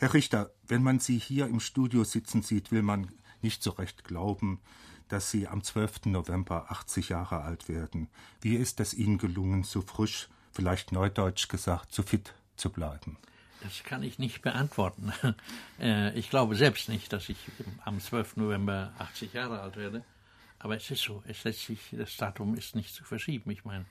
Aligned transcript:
Herr 0.00 0.14
Richter, 0.14 0.50
wenn 0.66 0.82
man 0.82 0.98
Sie 0.98 1.18
hier 1.18 1.46
im 1.46 1.60
Studio 1.60 2.04
sitzen 2.04 2.40
sieht, 2.40 2.72
will 2.72 2.80
man 2.80 3.12
nicht 3.42 3.62
so 3.62 3.72
recht 3.72 4.02
glauben, 4.02 4.58
dass 5.08 5.30
Sie 5.30 5.46
am 5.46 5.62
12. 5.62 6.06
November 6.06 6.70
80 6.70 7.10
Jahre 7.10 7.42
alt 7.42 7.68
werden. 7.68 8.08
Wie 8.40 8.54
ist 8.54 8.80
es 8.80 8.94
Ihnen 8.94 9.18
gelungen, 9.18 9.62
so 9.62 9.82
frisch, 9.82 10.30
vielleicht 10.52 10.90
neudeutsch 10.90 11.48
gesagt, 11.50 11.92
so 11.92 12.02
fit 12.02 12.32
zu 12.56 12.70
bleiben? 12.70 13.18
Das 13.62 13.82
kann 13.84 14.02
ich 14.02 14.18
nicht 14.18 14.40
beantworten. 14.40 15.12
Äh, 15.78 16.18
ich 16.18 16.30
glaube 16.30 16.56
selbst 16.56 16.88
nicht, 16.88 17.12
dass 17.12 17.28
ich 17.28 17.36
am 17.84 18.00
12. 18.00 18.36
November 18.36 18.94
80 18.98 19.34
Jahre 19.34 19.60
alt 19.60 19.76
werde. 19.76 20.02
Aber 20.58 20.76
es 20.76 20.90
ist 20.90 21.02
so, 21.02 21.22
es 21.26 21.44
lässt 21.44 21.66
sich, 21.66 21.78
das 21.92 22.16
Datum 22.16 22.54
ist 22.54 22.74
nicht 22.74 22.94
zu 22.94 23.04
verschieben. 23.04 23.50
Ich 23.50 23.66
meine, 23.66 23.84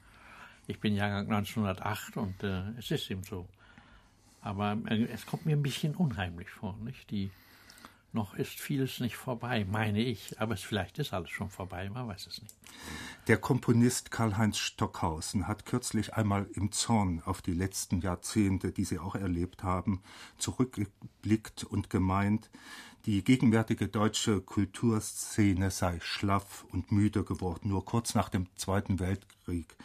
ich 0.65 0.79
bin 0.79 0.95
Jahrgang 0.95 1.31
1908 1.31 2.17
und 2.17 2.43
äh, 2.43 2.63
es 2.79 2.89
ist 2.89 3.11
eben 3.11 3.23
so. 3.23 3.47
Aber 4.41 4.77
äh, 4.87 5.05
es 5.05 5.25
kommt 5.25 5.45
mir 5.45 5.55
ein 5.55 5.63
bisschen 5.63 5.95
unheimlich 5.95 6.49
vor, 6.49 6.77
nicht? 6.83 7.09
Die, 7.11 7.31
noch 8.11 8.33
ist 8.33 8.59
vieles 8.59 8.99
nicht 8.99 9.15
vorbei, 9.15 9.65
meine 9.69 10.01
ich. 10.01 10.39
Aber 10.39 10.53
es, 10.53 10.61
vielleicht 10.61 10.97
ist 10.99 11.13
alles 11.13 11.29
schon 11.29 11.49
vorbei, 11.49 11.89
man 11.89 12.07
weiß 12.07 12.27
es 12.27 12.41
nicht. 12.41 12.55
Der 13.27 13.37
Komponist 13.37 14.09
Karl-Heinz 14.09 14.57
Stockhausen 14.57 15.47
hat 15.47 15.65
kürzlich 15.65 16.15
einmal 16.15 16.47
im 16.53 16.71
Zorn 16.71 17.21
auf 17.23 17.41
die 17.41 17.53
letzten 17.53 18.01
Jahrzehnte, 18.01 18.71
die 18.71 18.85
sie 18.85 18.97
auch 18.97 19.15
erlebt 19.15 19.61
haben, 19.61 20.01
zurückgeblickt 20.37 21.63
und 21.63 21.89
gemeint, 21.89 22.49
die 23.05 23.23
gegenwärtige 23.23 23.87
deutsche 23.87 24.41
Kulturszene 24.41 25.71
sei 25.71 25.99
schlaff 26.01 26.65
und 26.71 26.91
müde 26.91 27.23
geworden. 27.23 27.69
Nur 27.69 27.85
kurz 27.85 28.13
nach 28.15 28.29
dem 28.29 28.47
Zweiten 28.55 28.99
Weltkrieg 28.99 29.75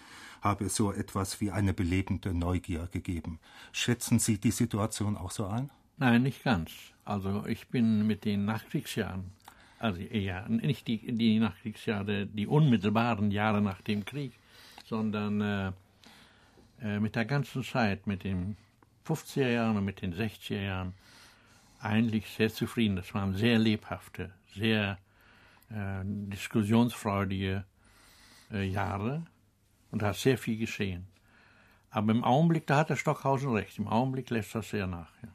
habe 0.40 0.66
es 0.66 0.76
so 0.76 0.92
etwas 0.92 1.40
wie 1.40 1.50
eine 1.50 1.72
belebende 1.72 2.34
Neugier 2.34 2.88
gegeben. 2.92 3.38
Schätzen 3.72 4.18
Sie 4.18 4.38
die 4.38 4.50
Situation 4.50 5.16
auch 5.16 5.30
so 5.30 5.46
ein? 5.46 5.70
Nein, 5.96 6.22
nicht 6.22 6.44
ganz. 6.44 6.70
Also 7.04 7.46
ich 7.46 7.68
bin 7.68 8.06
mit 8.06 8.24
den 8.24 8.44
Nachkriegsjahren, 8.44 9.24
also 9.78 10.00
ja, 10.00 10.48
nicht 10.48 10.86
die, 10.88 11.12
die 11.12 11.38
Nachkriegsjahre, 11.38 12.26
die 12.26 12.46
unmittelbaren 12.46 13.30
Jahre 13.30 13.60
nach 13.60 13.80
dem 13.82 14.04
Krieg, 14.04 14.32
sondern 14.84 15.40
äh, 15.40 15.72
äh, 16.82 17.00
mit 17.00 17.14
der 17.14 17.24
ganzen 17.24 17.62
Zeit, 17.62 18.06
mit 18.06 18.24
den 18.24 18.56
50er 19.06 19.48
Jahren 19.48 19.76
und 19.76 19.84
mit 19.84 20.02
den 20.02 20.14
60er 20.14 20.62
Jahren, 20.62 20.94
eigentlich 21.84 22.28
sehr 22.30 22.52
zufrieden. 22.52 22.96
Das 22.96 23.14
waren 23.14 23.34
sehr 23.34 23.58
lebhafte, 23.58 24.32
sehr 24.54 24.98
äh, 25.70 26.02
diskussionsfreudige 26.04 27.64
äh, 28.50 28.64
Jahre 28.64 29.26
und 29.90 30.02
da 30.02 30.10
ist 30.10 30.22
sehr 30.22 30.38
viel 30.38 30.58
geschehen. 30.58 31.06
Aber 31.90 32.10
im 32.10 32.24
Augenblick, 32.24 32.66
da 32.66 32.78
hat 32.78 32.90
der 32.90 32.96
Stockhausen 32.96 33.52
recht, 33.52 33.78
im 33.78 33.86
Augenblick 33.86 34.30
lässt 34.30 34.54
das 34.54 34.70
sehr 34.70 34.86
nach. 34.86 35.10
Ja. 35.22 35.28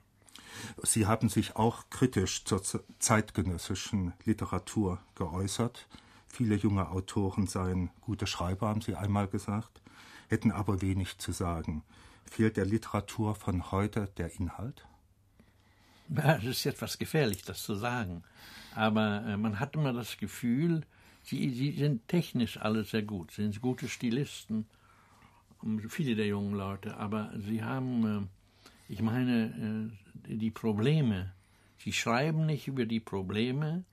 Sie 0.83 1.07
haben 1.07 1.29
sich 1.29 1.55
auch 1.55 1.89
kritisch 1.89 2.43
zur 2.43 2.61
zeitgenössischen 2.99 4.13
Literatur 4.25 4.99
geäußert. 5.15 5.87
Viele 6.27 6.55
junge 6.55 6.89
Autoren 6.89 7.47
seien 7.47 7.89
gute 8.01 8.27
Schreiber, 8.27 8.67
haben 8.67 8.81
Sie 8.81 8.95
einmal 8.95 9.27
gesagt, 9.27 9.81
hätten 10.27 10.51
aber 10.51 10.81
wenig 10.81 11.17
zu 11.17 11.31
sagen. 11.31 11.83
Fehlt 12.29 12.57
der 12.57 12.65
Literatur 12.65 13.35
von 13.35 13.71
heute 13.71 14.09
der 14.17 14.33
Inhalt? 14.35 14.85
Ja, 16.15 16.37
es 16.37 16.45
ist 16.45 16.65
etwas 16.65 16.97
gefährlich, 16.97 17.43
das 17.43 17.61
zu 17.61 17.75
sagen. 17.75 18.23
Aber 18.75 19.23
äh, 19.27 19.37
man 19.37 19.59
hat 19.59 19.75
immer 19.75 19.93
das 19.93 20.17
Gefühl, 20.17 20.81
Sie, 21.23 21.49
sie 21.51 21.71
sind 21.71 22.07
technisch 22.07 22.57
alle 22.57 22.83
sehr 22.83 23.03
gut, 23.03 23.31
sind 23.31 23.61
gute 23.61 23.87
Stilisten, 23.87 24.65
viele 25.89 26.15
der 26.15 26.27
jungen 26.27 26.55
Leute, 26.55 26.97
aber 26.97 27.31
sie 27.37 27.63
haben, 27.63 28.29
äh, 28.89 28.91
ich 28.91 29.01
meine, 29.01 29.91
äh, 30.27 30.33
die 30.35 30.49
Probleme, 30.49 31.31
sie 31.77 31.93
schreiben 31.93 32.45
nicht 32.45 32.67
über 32.67 32.85
die 32.85 32.99
Probleme, 32.99 33.83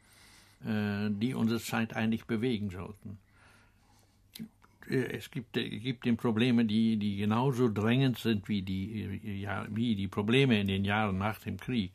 die 0.58 1.34
unsere 1.34 1.60
Zeit 1.60 1.94
eigentlich 1.94 2.24
bewegen 2.24 2.70
sollten. 2.70 3.18
Es 4.88 5.30
gibt, 5.30 5.52
gibt 5.52 6.06
eben 6.06 6.16
Probleme, 6.16 6.64
die, 6.64 6.96
die 6.96 7.18
genauso 7.18 7.68
drängend 7.68 8.18
sind 8.18 8.48
wie 8.48 8.62
die, 8.62 9.20
wie 9.68 9.94
die 9.94 10.08
Probleme 10.08 10.58
in 10.58 10.66
den 10.66 10.84
Jahren 10.84 11.18
nach 11.18 11.38
dem 11.40 11.58
Krieg. 11.58 11.92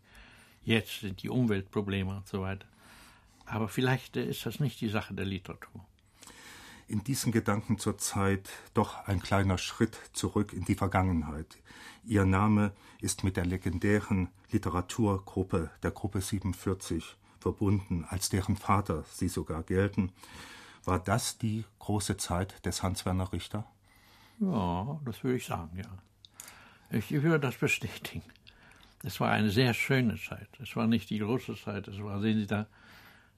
Jetzt 0.63 1.01
sind 1.01 1.23
die 1.23 1.29
Umweltprobleme 1.29 2.17
und 2.17 2.27
so 2.27 2.41
weiter. 2.41 2.67
Aber 3.45 3.67
vielleicht 3.67 4.15
ist 4.15 4.45
das 4.45 4.59
nicht 4.59 4.79
die 4.81 4.89
Sache 4.89 5.13
der 5.13 5.25
Literatur. 5.25 5.85
In 6.87 7.03
diesen 7.03 7.31
Gedanken 7.31 7.79
zur 7.79 7.97
Zeit 7.97 8.49
doch 8.73 9.07
ein 9.07 9.21
kleiner 9.21 9.57
Schritt 9.57 9.97
zurück 10.13 10.53
in 10.53 10.65
die 10.65 10.75
Vergangenheit. 10.75 11.57
Ihr 12.05 12.25
Name 12.25 12.73
ist 12.99 13.23
mit 13.23 13.37
der 13.37 13.45
legendären 13.45 14.29
Literaturgruppe 14.51 15.71
der 15.83 15.91
Gruppe 15.91 16.21
47 16.21 17.15
verbunden, 17.39 18.05
als 18.09 18.29
deren 18.29 18.57
Vater 18.57 19.03
Sie 19.11 19.29
sogar 19.29 19.63
gelten. 19.63 20.11
War 20.83 20.99
das 20.99 21.37
die 21.37 21.65
große 21.79 22.17
Zeit 22.17 22.65
des 22.65 22.83
Hans-Werner 22.83 23.31
Richter? 23.31 23.65
Ja, 24.39 24.99
das 25.05 25.23
würde 25.23 25.37
ich 25.37 25.45
sagen, 25.45 25.77
ja. 25.77 26.97
Ich 26.97 27.11
würde 27.11 27.39
das 27.39 27.55
bestätigen. 27.55 28.23
Es 29.03 29.19
war 29.19 29.31
eine 29.31 29.49
sehr 29.49 29.73
schöne 29.73 30.17
Zeit. 30.17 30.49
Es 30.61 30.75
war 30.75 30.87
nicht 30.87 31.09
die 31.09 31.19
große 31.19 31.55
Zeit. 31.55 31.87
Es 31.87 32.01
war, 32.01 32.21
sehen 32.21 32.39
Sie 32.39 32.47
da, 32.47 32.67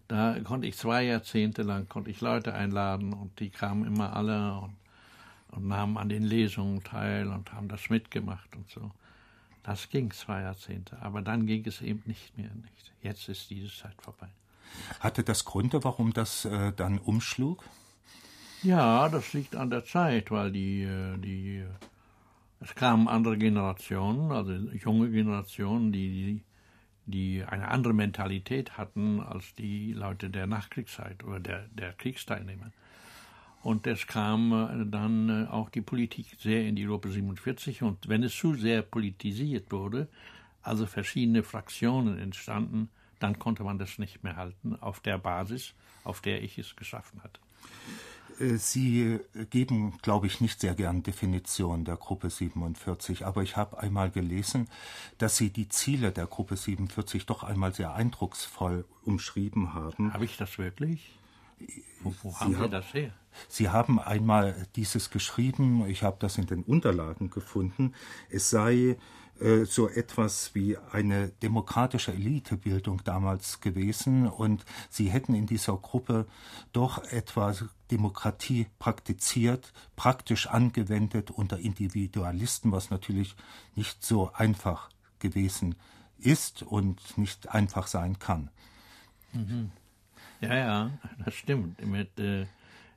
da 0.08 0.38
konnte 0.44 0.68
ich 0.68 0.78
zwei 0.78 1.04
Jahrzehnte 1.04 1.64
lang 1.64 1.88
konnte 1.88 2.12
ich 2.12 2.22
Leute 2.22 2.54
einladen 2.54 3.14
und 3.14 3.40
die 3.40 3.50
kamen 3.50 3.86
immer 3.86 4.16
alle 4.16 4.60
und, 4.60 4.76
und 5.52 5.68
nahmen 5.68 5.98
an 5.98 6.10
den 6.10 6.24
Lesungen 6.24 6.84
teil 6.84 7.28
und 7.28 7.54
haben 7.54 7.70
das 7.70 7.90
mitgemacht 7.90 8.56
und 8.56 8.70
so. 8.70 8.92
Das 9.64 9.90
ging 9.90 10.12
zwei 10.12 10.42
Jahrzehnte, 10.42 11.02
aber 11.02 11.22
dann 11.22 11.48
ging 11.48 11.66
es 11.66 11.82
eben 11.82 12.04
nicht 12.06 12.38
mehr. 12.38 12.52
Nicht. 12.54 12.92
Jetzt 13.02 13.30
ist 13.30 13.50
diese 13.50 13.74
Zeit 13.74 13.96
vorbei. 14.02 14.28
Hatte 15.00 15.24
das 15.24 15.46
Gründe, 15.46 15.84
warum 15.84 16.12
das 16.12 16.44
äh, 16.46 16.74
dann 16.74 16.98
umschlug? 16.98 17.64
Ja, 18.62 19.08
das 19.08 19.34
liegt 19.34 19.56
an 19.56 19.70
der 19.70 19.86
Zeit, 19.86 20.32
weil 20.32 20.52
die, 20.52 20.84
äh, 20.84 21.18
die 21.18 21.64
es 22.64 22.76
kamen 22.76 23.10
andere 23.10 23.38
Generationen, 23.38 24.32
also 24.32 24.54
junge 24.54 25.12
Generationen, 25.12 25.92
die, 25.92 26.44
die 27.06 27.44
eine 27.44 27.68
andere 27.68 27.94
Mentalität 27.94 28.78
hatten 28.78 29.20
als 29.20 29.54
die 29.56 29.92
Leute 29.92 30.30
der 30.30 30.48
Nachkriegszeit 30.48 31.24
oder 31.26 31.42
der, 31.42 31.68
der 31.74 31.92
Kriegsteilnehmer. 31.94 32.72
Und 33.64 33.86
es 33.86 34.08
kam 34.08 34.52
äh, 34.54 34.86
dann 34.86 35.30
äh, 35.30 35.48
auch 35.50 35.70
die 35.70 35.82
Politik 35.82 36.38
sehr 36.40 36.66
in 36.66 36.76
die 36.76 36.86
Gruppe 36.86 37.10
47 37.10 37.82
und 37.82 38.08
wenn 38.08 38.24
es 38.24 38.36
zu 38.36 38.56
sehr 38.56 38.82
politisiert 38.82 39.72
wurde, 39.72 40.08
also 40.62 40.86
verschiedene 40.86 41.44
Fraktionen 41.44 42.18
entstanden, 42.18 42.90
dann 43.20 43.40
konnte 43.40 43.64
man 43.64 43.78
das 43.78 44.00
nicht 44.00 44.24
mehr 44.24 44.38
halten 44.38 44.76
auf 44.82 45.02
der 45.02 45.18
Basis, 45.18 45.74
auf 46.04 46.22
der 46.22 46.42
ich 46.44 46.58
es 46.58 46.76
geschaffen 46.76 47.24
hatte. 47.24 47.40
Äh, 48.40 48.58
Sie 48.58 49.20
geben, 49.50 49.98
glaube 50.02 50.28
ich, 50.28 50.42
nicht 50.42 50.60
sehr 50.60 50.76
gern 50.76 51.04
Definitionen 51.04 51.86
der 51.86 51.98
Gruppe 51.98 52.30
47, 52.30 53.26
aber 53.26 53.44
ich 53.44 53.58
habe 53.58 53.80
einmal 53.80 54.12
gelesen, 54.12 54.68
dass 55.18 55.38
Sie 55.38 55.50
die 55.50 55.70
Ziele 55.70 56.12
der 56.12 56.28
Gruppe 56.28 56.58
47 56.58 57.26
doch 57.26 57.44
einmal 57.44 57.74
sehr 57.74 57.94
eindrucksvoll 57.94 58.86
umschrieben 59.04 59.74
haben. 59.74 60.14
Habe 60.14 60.26
ich 60.26 60.38
das 60.38 60.58
wirklich? 60.58 61.18
Wo, 62.02 62.14
wo 62.22 62.40
haben 62.40 62.56
Sie, 62.56 62.70
das 62.70 62.94
her? 62.94 63.14
Sie 63.48 63.70
haben 63.70 64.00
einmal 64.00 64.68
dieses 64.76 65.10
geschrieben, 65.10 65.88
ich 65.88 66.04
habe 66.04 66.18
das 66.20 66.38
in 66.38 66.46
den 66.46 66.64
Unterlagen 66.64 67.30
gefunden, 67.30 67.94
es 68.30 68.50
sei 68.50 68.98
äh, 69.44 69.66
so 69.66 69.90
etwas 69.90 70.56
wie 70.56 70.78
eine 70.78 71.28
demokratische 71.42 72.14
Elitebildung 72.14 73.04
damals 73.04 73.60
gewesen 73.60 74.26
und 74.28 74.64
sie 74.90 75.10
hätten 75.10 75.36
in 75.36 75.48
dieser 75.48 75.76
Gruppe 75.76 76.28
doch 76.72 77.04
etwas 77.12 77.66
Demokratie 77.92 78.68
praktiziert, 78.80 79.74
praktisch 79.98 80.48
angewendet 80.48 81.30
unter 81.30 81.60
Individualisten, 81.60 82.72
was 82.72 82.90
natürlich 82.90 83.36
nicht 83.76 84.02
so 84.04 84.32
einfach 84.34 84.90
gewesen 85.20 85.76
ist 86.18 86.64
und 86.64 87.18
nicht 87.18 87.50
einfach 87.50 87.88
sein 87.88 88.20
kann. 88.20 88.50
Mhm. 89.34 89.72
Ja, 90.40 90.56
ja, 90.56 90.92
das 91.26 91.34
stimmt. 91.36 91.86
Mit, 91.86 92.18
äh, 92.18 92.46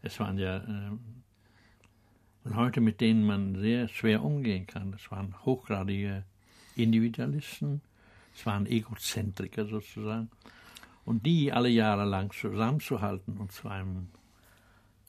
es 0.02 0.20
waren 0.20 0.38
ja 0.38 0.58
äh, 0.58 0.90
Leute, 2.44 2.80
mit 2.80 3.00
denen 3.00 3.26
man 3.26 3.56
sehr 3.56 3.88
schwer 3.88 4.22
umgehen 4.22 4.68
kann. 4.68 4.92
Das 4.92 5.10
waren 5.10 5.34
hochgradige 5.44 6.24
Individualisten, 6.76 7.80
es 8.34 8.44
waren 8.46 8.66
Egozentriker 8.66 9.66
sozusagen. 9.66 10.30
Und 11.04 11.24
die 11.24 11.52
alle 11.52 11.68
Jahre 11.68 12.04
lang 12.04 12.32
zusammenzuhalten 12.32 13.38
und 13.38 13.52
zu 13.52 13.68
einem, 13.68 14.08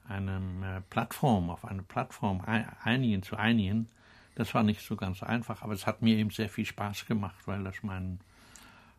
einem 0.07 0.63
äh, 0.63 0.81
Plattform, 0.89 1.49
auf 1.49 1.65
eine 1.65 1.81
Plattform 1.83 2.41
einigen 2.83 3.23
zu 3.23 3.35
einigen, 3.35 3.89
das 4.35 4.53
war 4.53 4.61
nicht 4.61 4.81
so 4.81 4.95
ganz 4.95 5.23
einfach, 5.23 5.63
aber 5.63 5.73
es 5.73 5.87
hat 5.87 6.03
mir 6.03 6.15
eben 6.17 6.29
sehr 6.29 6.49
viel 6.49 6.65
Spaß 6.65 7.07
gemacht, 7.07 7.47
weil 7.47 7.63
das 7.63 7.81
meinen 7.81 8.19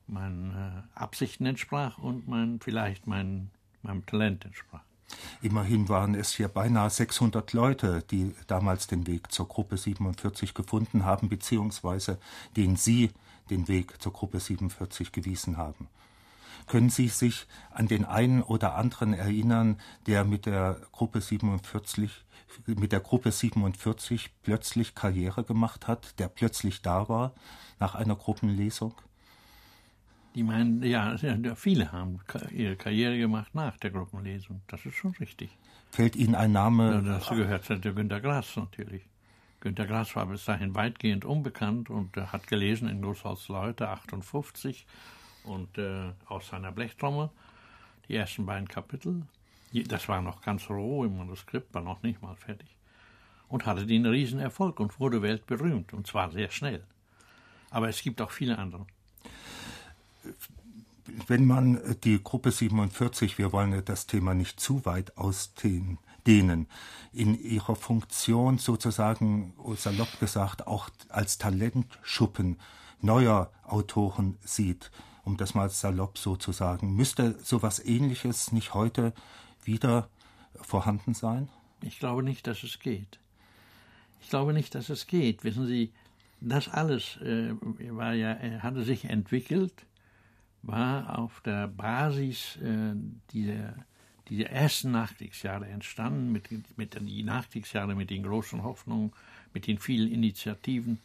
meinen 0.09 0.55
äh, 0.55 0.99
Absichten 0.99 1.47
entsprach 1.47 1.99
und 1.99 2.27
mein, 2.27 2.61
vielleicht 2.61 3.07
mein, 3.07 3.51
meinem 3.83 4.05
Talent 4.07 4.45
entsprach. 4.45 4.83
Immerhin 5.41 5.89
waren 5.89 6.15
es 6.15 6.35
hier 6.35 6.49
beinahe 6.49 6.91
600 6.91 7.53
Leute, 7.53 8.03
die 8.11 8.35
damals 8.47 8.87
den 8.87 9.07
Weg 9.07 9.33
zur 9.33 9.49
Gruppe 9.49 9.77
47 9.77 10.55
gefunden 10.55 11.05
haben, 11.05 11.29
beziehungsweise 11.29 12.19
den 12.57 12.77
Sie 12.77 13.11
den 13.51 13.69
Weg 13.69 14.01
zur 14.03 14.13
Gruppe 14.13 14.41
47 14.41 15.13
gewiesen 15.13 15.57
haben. 15.57 15.89
Können 16.67 16.91
Sie 16.91 17.09
sich 17.09 17.47
an 17.71 17.89
den 17.89 18.05
einen 18.05 18.43
oder 18.43 18.75
anderen 18.75 19.15
erinnern, 19.15 19.81
der 20.07 20.25
mit 20.25 20.45
der 20.45 20.81
Gruppe 20.93 21.21
47 21.21 22.25
mit 22.67 22.93
der 22.93 23.01
Gruppe 23.01 23.31
47 23.31 24.31
plötzlich 24.43 24.95
Karriere 24.95 25.45
gemacht 25.45 25.87
hat, 25.87 26.19
der 26.19 26.29
plötzlich 26.29 26.83
da 26.83 27.09
war 27.09 27.33
nach 27.79 27.95
einer 27.95 28.17
Gruppenlesung? 28.17 28.95
Die 30.39 30.45
meinen, 30.45 30.85
ja, 30.85 31.17
viele 31.57 31.91
haben 31.91 32.21
ihre 32.53 32.77
Karriere 32.77 33.19
gemacht 33.19 33.53
nach 33.57 33.77
der 33.79 33.91
Gruppenlesung. 33.91 34.61
Das 34.69 34.87
ist 34.87 34.95
schon 34.95 35.11
richtig. 35.19 35.51
Fällt 35.91 36.15
Ihnen 36.15 36.37
ein 36.37 36.53
Name? 36.53 36.93
Ja, 36.93 37.01
dazu 37.01 37.35
gehört 37.35 37.69
der 37.69 37.93
Günter 37.93 38.21
Grass 38.21 38.55
natürlich. 38.55 39.03
Günter 39.59 39.85
Grass 39.85 40.15
war 40.15 40.27
bis 40.27 40.45
dahin 40.45 40.77
weitgehend 40.77 41.25
unbekannt 41.25 41.91
und 41.91 42.17
hat 42.17 42.47
gelesen 42.47 42.89
in 42.89 43.03
Großhaus 43.03 43.49
Leute 43.49 43.89
58 43.89 44.87
und 45.43 45.77
äh, 45.77 46.13
aus 46.27 46.47
seiner 46.47 46.71
Blechtrommel 46.71 47.31
die 48.07 48.15
ersten 48.15 48.47
beiden 48.47 48.69
Kapitel. 48.69 49.23
Das 49.73 50.09
war 50.09 50.23
noch 50.23 50.41
ganz 50.41 50.71
roh 50.71 51.03
im 51.03 51.19
Manuskript, 51.19 51.75
war 51.75 51.83
noch 51.83 52.05
nicht 52.05 52.23
mal 52.23 52.37
fertig. 52.37 52.77
Und 53.49 53.67
hatte 53.67 53.87
den 53.87 54.07
Riesenerfolg 54.07 54.79
und 54.79 55.01
wurde 55.01 55.21
weltberühmt, 55.21 55.93
und 55.95 56.07
zwar 56.07 56.31
sehr 56.31 56.53
schnell. 56.53 56.85
Aber 57.71 57.89
es 57.89 58.01
gibt 58.03 58.23
auch 58.23 58.31
viele 58.31 58.57
andere. 58.57 58.87
Wenn 61.27 61.47
man 61.47 61.81
die 62.05 62.23
Gruppe 62.23 62.51
47, 62.51 63.39
wir 63.39 63.53
wollen 63.53 63.83
das 63.85 64.07
Thema 64.07 64.35
nicht 64.35 64.61
zu 64.61 64.85
weit 64.85 65.17
ausdehnen, 65.17 65.99
in 67.13 67.41
ihrer 67.41 67.75
Funktion 67.75 68.59
sozusagen, 68.59 69.55
salopp 69.77 70.21
gesagt, 70.21 70.67
auch 70.67 70.91
als 71.09 71.39
Talentschuppen 71.39 72.59
neuer 73.01 73.51
Autoren 73.65 74.37
sieht, 74.45 74.91
um 75.25 75.37
das 75.37 75.55
mal 75.55 75.71
salopp 75.71 76.19
so 76.19 76.37
zu 76.37 76.53
sagen. 76.53 76.95
Müsste 76.95 77.39
sowas 77.43 77.79
Ähnliches 77.85 78.53
nicht 78.53 78.75
heute 78.75 79.15
wieder 79.65 80.09
vorhanden 80.61 81.15
sein? 81.15 81.49
Ich 81.83 81.99
glaube 81.99 82.23
nicht, 82.23 82.47
dass 82.47 82.63
es 82.63 82.79
geht. 82.79 83.19
Ich 84.21 84.29
glaube 84.29 84.53
nicht, 84.53 84.75
dass 84.75 84.89
es 84.89 85.07
geht. 85.07 85.45
Wissen 85.45 85.67
Sie, 85.67 85.93
das 86.41 86.69
alles 86.69 87.17
äh, 87.19 87.55
war 87.91 88.15
ja, 88.15 88.33
äh, 88.33 88.61
hatte 88.61 88.85
sich 88.85 89.05
entwickelt, 89.05 89.73
war 90.63 91.19
auf 91.19 91.41
der 91.41 91.69
Basis 91.69 92.57
äh, 92.57 92.95
dieser, 93.31 93.75
dieser 94.29 94.51
ersten 94.51 94.91
Nachkriegsjahre 94.91 95.67
entstanden, 95.67 96.33
mit, 96.33 96.49
mit 96.77 96.95
den 96.95 97.25
Nachkriegsjahre 97.25 97.95
mit 97.95 98.11
den 98.11 98.23
großen 98.23 98.63
Hoffnungen, 98.63 99.13
mit 99.55 99.67
den 99.67 99.79
vielen 99.79 100.11
Initiativen. 100.11 101.01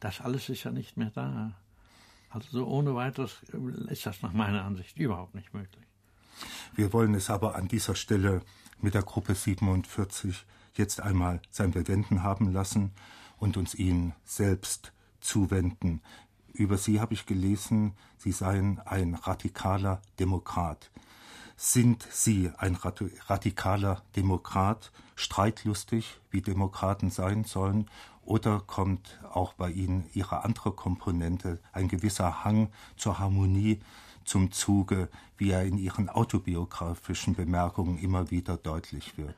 Das 0.00 0.20
alles 0.20 0.48
ist 0.48 0.64
ja 0.64 0.70
nicht 0.70 0.96
mehr 0.96 1.10
da. 1.14 1.52
Also 2.30 2.66
ohne 2.66 2.94
weiteres 2.94 3.42
ist 3.88 4.06
das 4.06 4.22
nach 4.22 4.32
meiner 4.32 4.64
Ansicht 4.64 4.98
überhaupt 4.98 5.34
nicht 5.34 5.54
möglich. 5.54 5.84
Wir 6.74 6.92
wollen 6.92 7.14
es 7.14 7.30
aber 7.30 7.54
an 7.54 7.68
dieser 7.68 7.94
Stelle 7.94 8.42
mit 8.80 8.94
der 8.94 9.02
Gruppe 9.02 9.34
47 9.34 10.44
jetzt 10.74 11.00
einmal 11.00 11.40
sein 11.50 11.70
Bewenden 11.70 12.22
haben 12.22 12.52
lassen 12.52 12.92
und 13.38 13.56
uns 13.56 13.74
ihnen 13.74 14.14
selbst 14.24 14.92
zuwenden. 15.20 16.02
Über 16.56 16.78
sie 16.78 17.00
habe 17.00 17.12
ich 17.12 17.26
gelesen, 17.26 17.92
sie 18.16 18.32
seien 18.32 18.80
ein 18.84 19.14
radikaler 19.14 20.00
Demokrat. 20.18 20.90
Sind 21.58 22.06
Sie 22.10 22.50
ein 22.58 22.76
radikaler 22.76 24.02
Demokrat, 24.14 24.92
streitlustig, 25.14 26.18
wie 26.30 26.42
Demokraten 26.42 27.10
sein 27.10 27.44
sollen, 27.44 27.90
oder 28.22 28.60
kommt 28.60 29.18
auch 29.32 29.54
bei 29.54 29.70
Ihnen 29.70 30.04
Ihre 30.12 30.44
andere 30.44 30.72
Komponente, 30.72 31.60
ein 31.72 31.88
gewisser 31.88 32.44
Hang 32.44 32.68
zur 32.96 33.18
Harmonie 33.18 33.80
zum 34.24 34.52
Zuge, 34.52 35.08
wie 35.38 35.50
er 35.50 35.64
in 35.64 35.78
Ihren 35.78 36.10
autobiografischen 36.10 37.34
Bemerkungen 37.34 37.98
immer 37.98 38.30
wieder 38.30 38.58
deutlich 38.58 39.16
wird? 39.16 39.36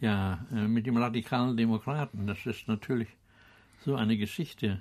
Ja, 0.00 0.44
äh, 0.52 0.66
mit 0.66 0.86
dem 0.86 0.96
radikalen 0.96 1.56
Demokraten, 1.56 2.26
das 2.26 2.46
ist 2.46 2.66
natürlich 2.66 3.08
so 3.84 3.96
eine 3.96 4.16
Geschichte. 4.16 4.80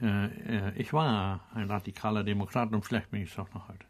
Äh, 0.00 0.26
äh, 0.26 0.72
ich 0.76 0.92
war 0.92 1.40
ein 1.54 1.70
radikaler 1.70 2.24
Demokrat 2.24 2.72
und 2.72 2.84
vielleicht 2.84 3.10
bin 3.10 3.22
ich 3.22 3.32
es 3.32 3.38
auch 3.38 3.52
noch 3.54 3.68
heute. 3.68 3.86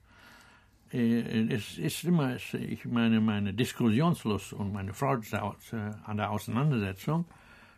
Es 0.90 1.76
ist 1.76 2.04
immer, 2.04 2.36
ich 2.36 2.84
meine, 2.84 3.20
meine 3.20 3.52
Diskussionslust 3.52 4.52
und 4.52 4.72
meine 4.72 4.94
Freude 4.94 5.26
an 6.04 6.18
der 6.18 6.30
Auseinandersetzung 6.30 7.24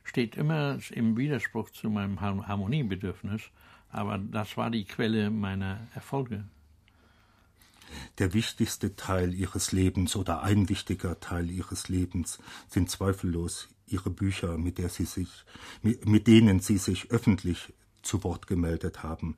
steht 0.04 0.36
immer 0.36 0.78
im 0.90 1.16
Widerspruch 1.16 1.70
zu 1.70 1.88
meinem 1.88 2.20
Harmoniebedürfnis, 2.20 3.42
aber 3.90 4.18
das 4.18 4.58
war 4.58 4.70
die 4.70 4.84
Quelle 4.84 5.30
meiner 5.30 5.86
Erfolge. 5.94 6.44
Der 8.18 8.34
wichtigste 8.34 8.96
Teil 8.96 9.32
ihres 9.32 9.72
Lebens 9.72 10.16
oder 10.16 10.42
ein 10.42 10.68
wichtiger 10.68 11.18
Teil 11.18 11.50
ihres 11.50 11.88
Lebens 11.88 12.38
sind 12.68 12.90
zweifellos 12.90 13.68
ihre 13.86 14.10
Bücher, 14.10 14.58
mit, 14.58 14.78
der 14.78 14.88
sie 14.88 15.04
sich, 15.04 15.44
mit 15.82 16.26
denen 16.26 16.60
sie 16.60 16.78
sich 16.78 17.10
öffentlich 17.10 17.72
zu 18.06 18.24
Wort 18.24 18.46
gemeldet 18.46 19.02
haben. 19.02 19.36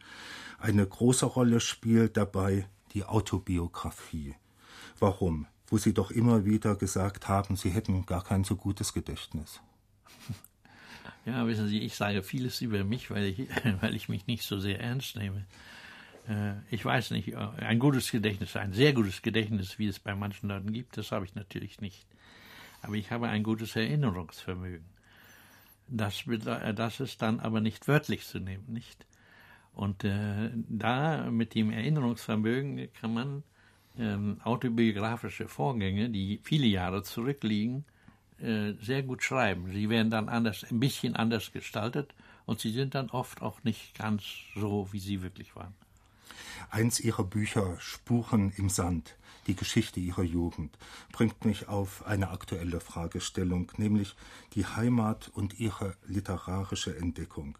Eine 0.59 0.87
große 0.87 1.27
Rolle 1.27 1.61
spielt 1.61 2.17
dabei 2.17 2.69
die 2.93 3.05
Autobiografie. 3.05 4.35
Warum? 4.99 5.47
Wo 5.67 5.79
sie 5.79 5.95
doch 5.95 6.11
immer 6.11 6.45
wieder 6.45 6.77
gesagt 6.77 7.29
haben, 7.29 7.57
sie 7.57 7.71
hätten 7.71 8.07
gar 8.07 8.25
kein 8.25 8.45
so 8.45 8.57
gutes 8.57 8.93
Gedächtnis. 8.93 9.61
Ja, 11.27 11.47
wissen 11.47 11.69
Sie, 11.69 11.81
ich 11.81 11.95
sage 11.95 12.23
vieles 12.23 12.63
über 12.63 12.85
mich, 12.85 13.11
weil 13.11 13.25
ich, 13.25 13.49
weil 13.83 13.95
ich 13.95 14.09
mich 14.09 14.27
nicht 14.27 14.45
so 14.45 14.59
sehr 14.59 14.81
ernst 14.81 15.15
nehme. 15.17 15.45
Äh, 16.27 16.55
ich 16.71 16.83
weiß 16.83 17.11
nicht, 17.11 17.35
äh, 17.35 17.37
ein 17.37 17.79
gutes 17.79 18.11
Gedächtnis, 18.11 18.57
ein 18.57 18.73
sehr 18.73 18.95
gutes 18.95 19.21
Gedächtnis, 19.21 19.79
wie 19.79 19.89
es 19.89 19.99
bei 19.99 20.15
manchen 20.15 20.49
Leuten 20.49 20.73
gibt, 20.73 20.97
das 20.97 21.13
habe 21.13 21.27
ich 21.27 21.35
natürlich 21.35 21.83
nicht. 21.83 22.07
Aber 22.81 22.95
ich 22.95 23.11
habe 23.11 23.29
ein 23.29 23.43
gutes 23.43 23.77
Erinnerungsvermögen. 23.77 24.87
Das, 25.89 26.27
äh, 26.27 26.75
das 26.75 27.01
ist 27.01 27.23
dann 27.23 27.41
aber 27.41 27.61
nicht 27.61 27.89
wörtlich 27.89 28.27
zu 28.27 28.39
nehmen, 28.39 28.65
nicht? 28.69 29.07
Und 29.73 30.05
äh, 30.05 30.51
da 30.69 31.31
mit 31.31 31.55
dem 31.55 31.71
Erinnerungsvermögen 31.71 32.89
kann 32.95 33.15
man 33.15 33.43
ähm, 33.99 34.41
autobiografische 34.43 35.49
Vorgänge, 35.49 36.11
die 36.11 36.41
viele 36.43 36.67
Jahre 36.67 37.03
zurückliegen, 37.03 37.85
äh, 38.41 38.73
sehr 38.81 39.03
gut 39.03 39.23
schreiben. 39.23 39.71
Sie 39.73 39.89
werden 39.89 40.11
dann 40.11 40.29
anders, 40.29 40.65
ein 40.71 40.81
bisschen 40.81 41.17
anders 41.17 41.53
gestaltet 41.53 42.15
und 42.47 42.61
sie 42.61 42.71
sind 42.71 42.95
dann 42.95 43.11
oft 43.11 43.43
auch 43.43 43.63
nicht 43.65 43.97
ganz 43.97 44.25
so, 44.55 44.89
wie 44.93 45.01
sie 45.01 45.23
wirklich 45.23 45.55
waren. 45.57 45.75
Eins 46.71 47.01
ihrer 47.01 47.25
Bücher, 47.25 47.77
Spuren 47.81 48.53
im 48.57 48.69
Sand, 48.69 49.17
die 49.47 49.57
Geschichte 49.57 50.01
ihrer 50.01 50.23
Jugend, 50.23 50.77
bringt 51.13 51.45
mich 51.45 51.69
auf 51.69 52.07
eine 52.07 52.31
aktuelle 52.31 52.81
Fragestellung, 52.81 53.73
nämlich 53.77 54.15
die 54.55 54.67
Heimat 54.67 55.31
und 55.35 55.59
ihre 55.59 55.97
literarische 56.07 56.97
Entdeckung. 56.97 57.57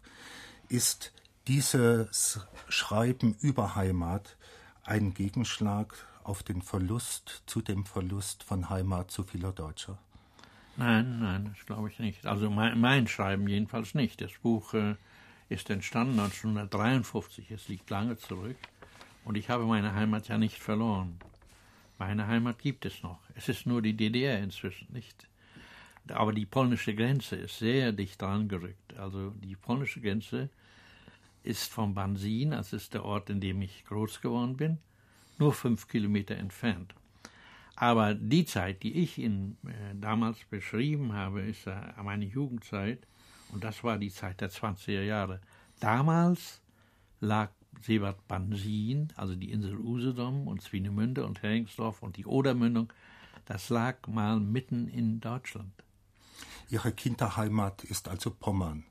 Ist 0.67 1.11
dieses 1.47 2.39
Schreiben 2.67 3.35
über 3.41 3.75
Heimat 3.75 4.37
ein 4.83 5.13
Gegenschlag 5.13 5.95
auf 6.23 6.43
den 6.43 6.61
Verlust, 6.61 7.43
zu 7.47 7.61
dem 7.61 7.85
Verlust 7.85 8.43
von 8.43 8.69
Heimat 8.69 9.09
zu 9.09 9.23
vieler 9.23 9.51
Deutscher? 9.51 9.97
Nein, 10.77 11.19
nein, 11.19 11.51
das 11.53 11.65
glaube 11.65 11.89
ich 11.89 11.99
nicht. 11.99 12.25
Also 12.25 12.49
mein, 12.49 12.79
mein, 12.79 13.07
Schreiben 13.07 13.47
jedenfalls 13.47 13.95
nicht. 13.95 14.21
Das 14.21 14.31
Buch 14.41 14.73
äh, 14.73 14.95
ist 15.49 15.69
entstanden 15.69 16.19
1953, 16.19 17.51
es 17.51 17.67
liegt 17.67 17.89
lange 17.89 18.17
zurück. 18.17 18.57
Und 19.25 19.35
ich 19.35 19.49
habe 19.49 19.65
meine 19.65 19.93
Heimat 19.93 20.27
ja 20.27 20.37
nicht 20.37 20.57
verloren. 20.57 21.19
Meine 21.97 22.27
Heimat 22.27 22.59
gibt 22.59 22.85
es 22.85 23.03
noch. 23.03 23.19
Es 23.35 23.49
ist 23.49 23.65
nur 23.65 23.81
die 23.81 23.97
DDR 23.97 24.39
inzwischen 24.39 24.93
nicht. 24.93 25.27
Aber 26.07 26.33
die 26.33 26.45
polnische 26.45 26.95
Grenze 26.95 27.35
ist 27.35 27.59
sehr 27.59 27.91
dicht 27.91 28.21
dran 28.21 28.47
gerückt. 28.47 28.97
Also 28.97 29.31
die 29.31 29.55
polnische 29.55 30.01
Grenze 30.01 30.49
ist 31.43 31.71
vom 31.71 31.93
Bansin, 31.93 32.51
das 32.51 32.73
ist 32.73 32.93
der 32.93 33.05
Ort, 33.05 33.29
in 33.29 33.41
dem 33.41 33.61
ich 33.61 33.85
groß 33.85 34.21
geworden 34.21 34.57
bin, 34.57 34.77
nur 35.37 35.53
fünf 35.53 35.87
Kilometer 35.87 36.35
entfernt. 36.35 36.93
Aber 37.75 38.13
die 38.13 38.45
Zeit, 38.45 38.83
die 38.83 39.01
ich 39.01 39.17
Ihnen 39.17 39.57
äh, 39.65 39.95
damals 39.95 40.43
beschrieben 40.45 41.13
habe, 41.13 41.41
ist 41.41 41.65
äh, 41.65 41.73
meine 42.03 42.25
Jugendzeit 42.25 43.07
und 43.51 43.63
das 43.63 43.83
war 43.83 43.97
die 43.97 44.11
Zeit 44.11 44.41
der 44.41 44.51
20er 44.51 45.03
Jahre. 45.03 45.41
Damals 45.79 46.61
lag 47.19 47.51
Sebert 47.81 48.27
Bansin, 48.27 49.09
also 49.15 49.35
die 49.35 49.51
Insel 49.51 49.77
Usedom 49.77 50.47
und 50.47 50.61
Swinemünde 50.61 51.25
und 51.25 51.41
Heringsdorf 51.41 52.01
und 52.01 52.17
die 52.17 52.25
Odermündung, 52.25 52.91
das 53.45 53.69
lag 53.69 54.07
mal 54.07 54.39
mitten 54.39 54.87
in 54.87 55.21
Deutschland. 55.21 55.71
Ihre 56.69 56.91
Kinderheimat 56.91 57.83
ist 57.83 58.07
also 58.07 58.31
Pommern. 58.31 58.83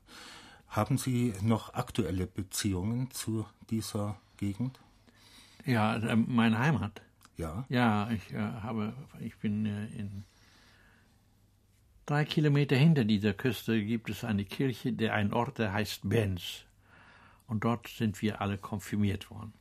Haben 0.67 0.97
Sie 0.97 1.33
noch 1.41 1.73
aktuelle 1.73 2.27
Beziehungen 2.27 3.09
zu 3.11 3.45
dieser 3.69 4.19
Gegend? 4.37 4.79
Ja, 5.65 5.95
äh, 5.95 6.15
meine 6.15 6.59
Heimat. 6.59 7.01
Ja. 7.37 7.65
Ja, 7.69 8.09
ich 8.11 8.33
äh, 8.33 8.37
habe, 8.37 8.93
ich 9.19 9.37
bin 9.37 9.65
äh, 9.65 9.85
in 9.87 10.25
drei 12.09 12.25
Kilometer 12.25 12.75
hinter 12.75 13.03
dieser 13.05 13.33
Küste 13.33 13.83
gibt 13.83 14.09
es 14.09 14.23
eine 14.23 14.43
Kirche, 14.43 14.93
der 14.93 15.13
ein 15.13 15.31
Ort, 15.31 15.59
der 15.59 15.73
heißt 15.73 16.09
Benz. 16.09 16.65
Und 17.45 17.63
dort 17.63 17.87
sind 17.87 18.21
wir 18.23 18.41
alle 18.41 18.57
konfirmiert 18.57 19.29
worden. 19.29 19.53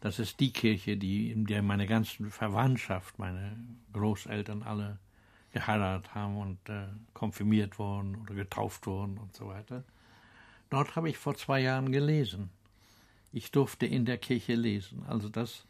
Das 0.00 0.18
ist 0.18 0.40
die 0.40 0.52
Kirche, 0.52 0.96
die, 0.96 1.30
in 1.30 1.44
der 1.44 1.62
meine 1.62 1.86
ganze 1.86 2.24
Verwandtschaft, 2.30 3.18
meine 3.18 3.56
Großeltern 3.92 4.62
alle 4.62 4.98
geheiratet 5.52 6.14
haben 6.14 6.38
und 6.38 6.68
äh, 6.70 6.86
konfirmiert 7.12 7.78
wurden 7.78 8.16
oder 8.16 8.34
getauft 8.34 8.86
wurden 8.86 9.18
und 9.18 9.36
so 9.36 9.48
weiter. 9.48 9.84
Dort 10.70 10.96
habe 10.96 11.10
ich 11.10 11.18
vor 11.18 11.34
zwei 11.34 11.60
Jahren 11.60 11.92
gelesen. 11.92 12.48
Ich 13.30 13.50
durfte 13.50 13.84
in 13.84 14.06
der 14.06 14.16
Kirche 14.16 14.54
lesen. 14.54 15.04
Also 15.06 15.28
das, 15.28 15.66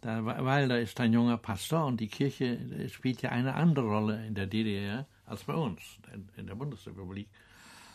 da, 0.00 0.24
weil 0.24 0.68
da 0.68 0.76
ist 0.76 1.00
ein 1.00 1.12
junger 1.12 1.38
Pastor 1.38 1.86
und 1.86 1.98
die 2.00 2.08
Kirche 2.08 2.88
spielt 2.88 3.22
ja 3.22 3.30
eine 3.30 3.54
andere 3.54 3.86
Rolle 3.86 4.26
in 4.26 4.34
der 4.34 4.46
DDR 4.46 5.06
als 5.26 5.44
bei 5.44 5.54
uns, 5.54 5.98
in 6.36 6.46
der 6.46 6.54
Bundesrepublik. 6.54 7.28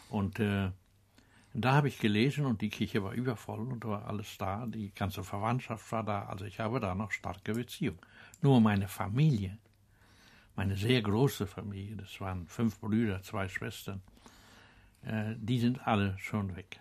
Und 0.10 0.40
äh, 0.40 0.72
da 1.54 1.74
habe 1.74 1.88
ich 1.88 2.00
gelesen 2.00 2.46
und 2.46 2.62
die 2.62 2.70
Kirche 2.70 3.04
war 3.04 3.14
übervoll 3.14 3.60
und 3.60 3.86
war 3.86 4.08
alles 4.08 4.38
da, 4.38 4.66
die 4.66 4.92
ganze 4.94 5.24
Verwandtschaft 5.24 5.92
war 5.92 6.04
da, 6.04 6.26
also 6.26 6.46
ich 6.46 6.60
habe 6.60 6.80
da 6.80 6.96
noch 6.96 7.12
starke 7.12 7.54
Beziehungen. 7.54 8.00
Nur 8.42 8.60
meine 8.60 8.88
Familie, 8.88 9.58
meine 10.56 10.76
sehr 10.76 11.02
große 11.02 11.46
Familie, 11.48 11.96
das 11.96 12.20
waren 12.20 12.48
fünf 12.48 12.80
Brüder, 12.80 13.22
zwei 13.22 13.48
Schwestern, 13.48 14.02
äh, 15.04 15.36
die 15.38 15.60
sind 15.60 15.88
alle 15.88 16.18
schon 16.18 16.56
weg. 16.56 16.80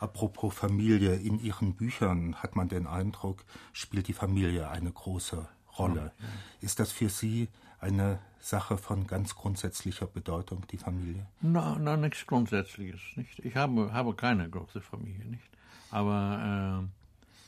Apropos 0.00 0.54
Familie, 0.54 1.14
in 1.14 1.38
Ihren 1.38 1.74
Büchern 1.74 2.34
hat 2.36 2.56
man 2.56 2.68
den 2.68 2.86
Eindruck, 2.86 3.44
spielt 3.74 4.08
die 4.08 4.14
Familie 4.14 4.70
eine 4.70 4.90
große 4.90 5.46
Rolle. 5.78 6.12
Ja. 6.18 6.26
Ist 6.62 6.80
das 6.80 6.90
für 6.90 7.10
Sie 7.10 7.48
eine 7.80 8.18
Sache 8.40 8.78
von 8.78 9.06
ganz 9.06 9.34
grundsätzlicher 9.34 10.06
Bedeutung, 10.06 10.66
die 10.70 10.78
Familie? 10.78 11.26
Na, 11.42 11.76
na 11.78 11.98
nichts 11.98 12.26
Grundsätzliches, 12.26 13.00
nicht. 13.16 13.40
Ich 13.40 13.56
habe, 13.56 13.92
habe 13.92 14.14
keine 14.14 14.48
große 14.48 14.80
Familie, 14.80 15.26
nicht. 15.26 15.44
Aber 15.90 16.88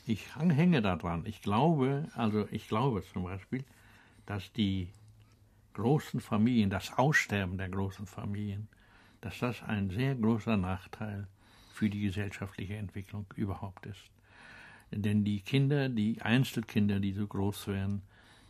äh, 0.05 0.11
ich 0.11 0.35
hänge 0.35 0.83
daran. 0.83 1.25
Ich 1.25 1.41
glaube, 1.41 2.07
also 2.13 2.47
ich 2.51 2.67
glaube 2.67 3.03
zum 3.11 3.23
Beispiel, 3.23 3.63
dass 4.27 4.53
die 4.53 4.89
großen 5.73 6.19
Familien, 6.19 6.69
das 6.69 6.93
Aussterben 6.99 7.57
der 7.57 7.69
großen 7.69 8.05
Familien, 8.05 8.67
dass 9.21 9.39
das 9.39 9.63
ein 9.63 9.89
sehr 9.89 10.13
großer 10.13 10.55
Nachteil 10.55 11.27
für 11.73 11.89
die 11.89 12.01
gesellschaftliche 12.01 12.75
Entwicklung 12.75 13.25
überhaupt 13.35 13.85
ist. 13.87 14.11
Denn 14.91 15.23
die 15.23 15.41
Kinder, 15.41 15.89
die 15.89 16.21
Einzelkinder, 16.21 16.99
die 16.99 17.13
so 17.13 17.25
groß 17.25 17.67
werden, 17.67 18.03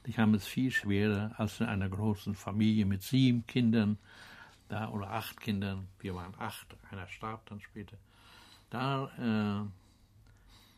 die 0.05 0.17
haben 0.17 0.33
es 0.33 0.45
viel 0.45 0.71
schwerer 0.71 1.33
als 1.37 1.61
in 1.61 1.67
einer 1.67 1.87
großen 1.87 2.35
Familie 2.35 2.85
mit 2.85 3.01
sieben 3.01 3.47
Kindern 3.47 3.97
da, 4.67 4.89
oder 4.89 5.09
acht 5.11 5.39
Kindern. 5.39 5.87
Wir 5.99 6.13
waren 6.15 6.33
acht, 6.37 6.75
einer 6.91 7.07
starb 7.07 7.45
dann 7.45 7.61
später. 7.61 7.97
Da, 8.69 9.05
äh, 9.17 9.69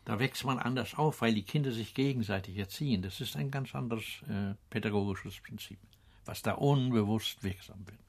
da 0.04 0.18
wächst 0.20 0.44
man 0.44 0.60
anders 0.60 0.94
auf, 0.94 1.20
weil 1.22 1.34
die 1.34 1.42
Kinder 1.42 1.72
sich 1.72 1.94
gegenseitig 1.94 2.56
erziehen. 2.58 3.02
Das 3.02 3.20
ist 3.20 3.34
ein 3.34 3.50
ganz 3.50 3.74
anderes 3.74 4.22
äh, 4.28 4.54
pädagogisches 4.70 5.40
Prinzip, 5.40 5.78
was 6.24 6.42
da 6.42 6.52
unbewusst 6.52 7.42
wirksam 7.42 7.84
wird. 7.88 8.05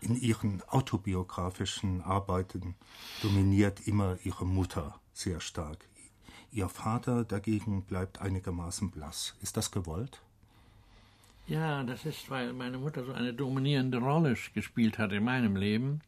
In 0.00 0.14
Ihren 0.14 0.62
autobiografischen 0.68 2.02
Arbeiten 2.02 2.76
dominiert 3.22 3.86
immer 3.86 4.16
Ihre 4.24 4.46
Mutter 4.46 5.00
sehr 5.12 5.40
stark. 5.40 5.84
Ihr 6.52 6.68
Vater 6.68 7.24
dagegen 7.24 7.82
bleibt 7.82 8.20
einigermaßen 8.20 8.90
blass. 8.90 9.36
Ist 9.42 9.56
das 9.56 9.70
gewollt? 9.70 10.22
Ja, 11.46 11.82
das 11.82 12.04
ist, 12.04 12.30
weil 12.30 12.52
meine 12.52 12.78
Mutter 12.78 13.04
so 13.04 13.12
eine 13.12 13.32
dominierende 13.32 13.98
Rolle 13.98 14.36
gespielt 14.54 14.98
hat 14.98 15.12
in 15.12 15.24
meinem 15.24 15.56
Leben. 15.56 16.00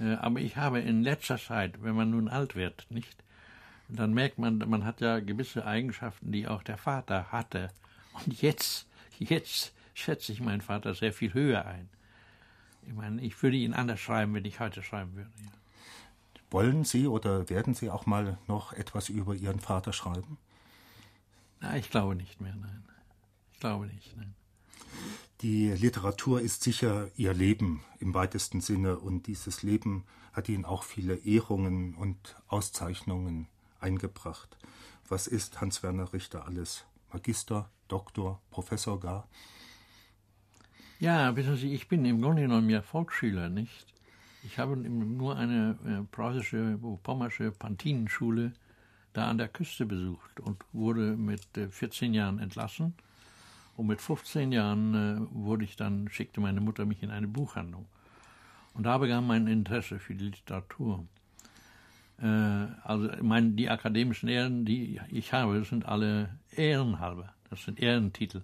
Äh, 0.00 0.14
aber 0.14 0.40
ich 0.40 0.56
habe 0.56 0.80
in 0.80 1.02
letzter 1.02 1.38
Zeit, 1.38 1.82
wenn 1.82 1.94
man 1.94 2.10
nun 2.10 2.28
alt 2.28 2.56
wird, 2.56 2.86
nicht, 2.90 3.16
dann 3.88 4.14
merkt 4.14 4.38
man, 4.38 4.58
man 4.58 4.84
hat 4.84 5.00
ja 5.00 5.20
gewisse 5.20 5.66
Eigenschaften, 5.66 6.32
die 6.32 6.48
auch 6.48 6.62
der 6.62 6.78
Vater 6.78 7.30
hatte. 7.30 7.70
Und 8.12 8.40
jetzt, 8.40 8.86
jetzt 9.18 9.72
schätze 9.94 10.32
ich 10.32 10.40
meinen 10.40 10.62
Vater 10.62 10.94
sehr 10.94 11.12
viel 11.12 11.34
höher 11.34 11.66
ein. 11.66 11.88
Ich 12.86 12.92
meine, 12.94 13.20
ich 13.22 13.40
würde 13.42 13.56
ihn 13.56 13.74
anders 13.74 14.00
schreiben, 14.00 14.34
wenn 14.34 14.44
ich 14.44 14.60
heute 14.60 14.82
schreiben 14.82 15.14
würde. 15.14 15.30
Ja. 15.42 15.50
Wollen 16.50 16.84
Sie 16.84 17.06
oder 17.06 17.48
werden 17.48 17.74
Sie 17.74 17.90
auch 17.90 18.04
mal 18.06 18.38
noch 18.46 18.72
etwas 18.72 19.08
über 19.08 19.34
Ihren 19.34 19.60
Vater 19.60 19.92
schreiben? 19.92 20.36
Na, 21.60 21.76
ich 21.76 21.90
glaube 21.90 22.14
nicht 22.14 22.40
mehr, 22.40 22.54
nein. 22.54 22.84
Ich 23.52 23.60
glaube 23.60 23.86
nicht, 23.86 24.16
nein. 24.16 24.34
Die 25.40 25.70
Literatur 25.70 26.40
ist 26.40 26.62
sicher 26.62 27.08
Ihr 27.16 27.34
Leben 27.34 27.82
im 28.00 28.14
weitesten 28.14 28.60
Sinne 28.60 28.98
und 28.98 29.26
dieses 29.26 29.62
Leben 29.62 30.04
hat 30.32 30.48
Ihnen 30.48 30.64
auch 30.64 30.82
viele 30.82 31.16
Ehrungen 31.16 31.94
und 31.94 32.36
Auszeichnungen 32.48 33.48
eingebracht. 33.80 34.56
Was 35.08 35.26
ist 35.26 35.60
Hans-Werner 35.60 36.12
Richter 36.12 36.46
alles? 36.46 36.84
Magister, 37.12 37.70
Doktor, 37.88 38.40
Professor 38.50 39.00
gar? 39.00 39.26
Ja, 41.02 41.34
wissen 41.34 41.56
Sie, 41.56 41.74
ich 41.74 41.88
bin 41.88 42.04
im 42.04 42.22
Grunde 42.22 42.42
genommen 42.42 42.70
ja 42.70 42.80
Volksschüler, 42.80 43.48
nicht? 43.48 43.86
Ich 44.44 44.60
habe 44.60 44.76
nur 44.76 45.36
eine 45.36 45.76
äh, 45.84 46.04
preußische, 46.12 46.78
pommersche 47.02 47.50
Pantinenschule 47.50 48.52
da 49.12 49.28
an 49.28 49.36
der 49.36 49.48
Küste 49.48 49.84
besucht 49.84 50.38
und 50.38 50.64
wurde 50.72 51.16
mit 51.16 51.56
äh, 51.56 51.66
14 51.66 52.14
Jahren 52.14 52.38
entlassen. 52.38 52.94
Und 53.76 53.88
mit 53.88 54.00
15 54.00 54.52
Jahren 54.52 54.94
äh, 54.94 55.26
wurde 55.32 55.64
ich 55.64 55.74
dann, 55.74 56.08
schickte 56.08 56.40
meine 56.40 56.60
Mutter 56.60 56.86
mich 56.86 57.02
in 57.02 57.10
eine 57.10 57.26
Buchhandlung. 57.26 57.86
Und 58.72 58.84
da 58.84 58.96
begann 58.96 59.26
mein 59.26 59.48
Interesse 59.48 59.98
für 59.98 60.14
die 60.14 60.26
Literatur. 60.26 61.04
Äh, 62.20 62.26
also 62.84 63.10
mein, 63.22 63.56
die 63.56 63.68
akademischen 63.68 64.28
Ehren, 64.28 64.64
die 64.64 65.00
ich 65.10 65.32
habe, 65.32 65.64
sind 65.64 65.84
alle 65.84 66.38
ehrenhalber. 66.52 67.34
Das 67.50 67.64
sind 67.64 67.80
Ehrentitel. 67.80 68.42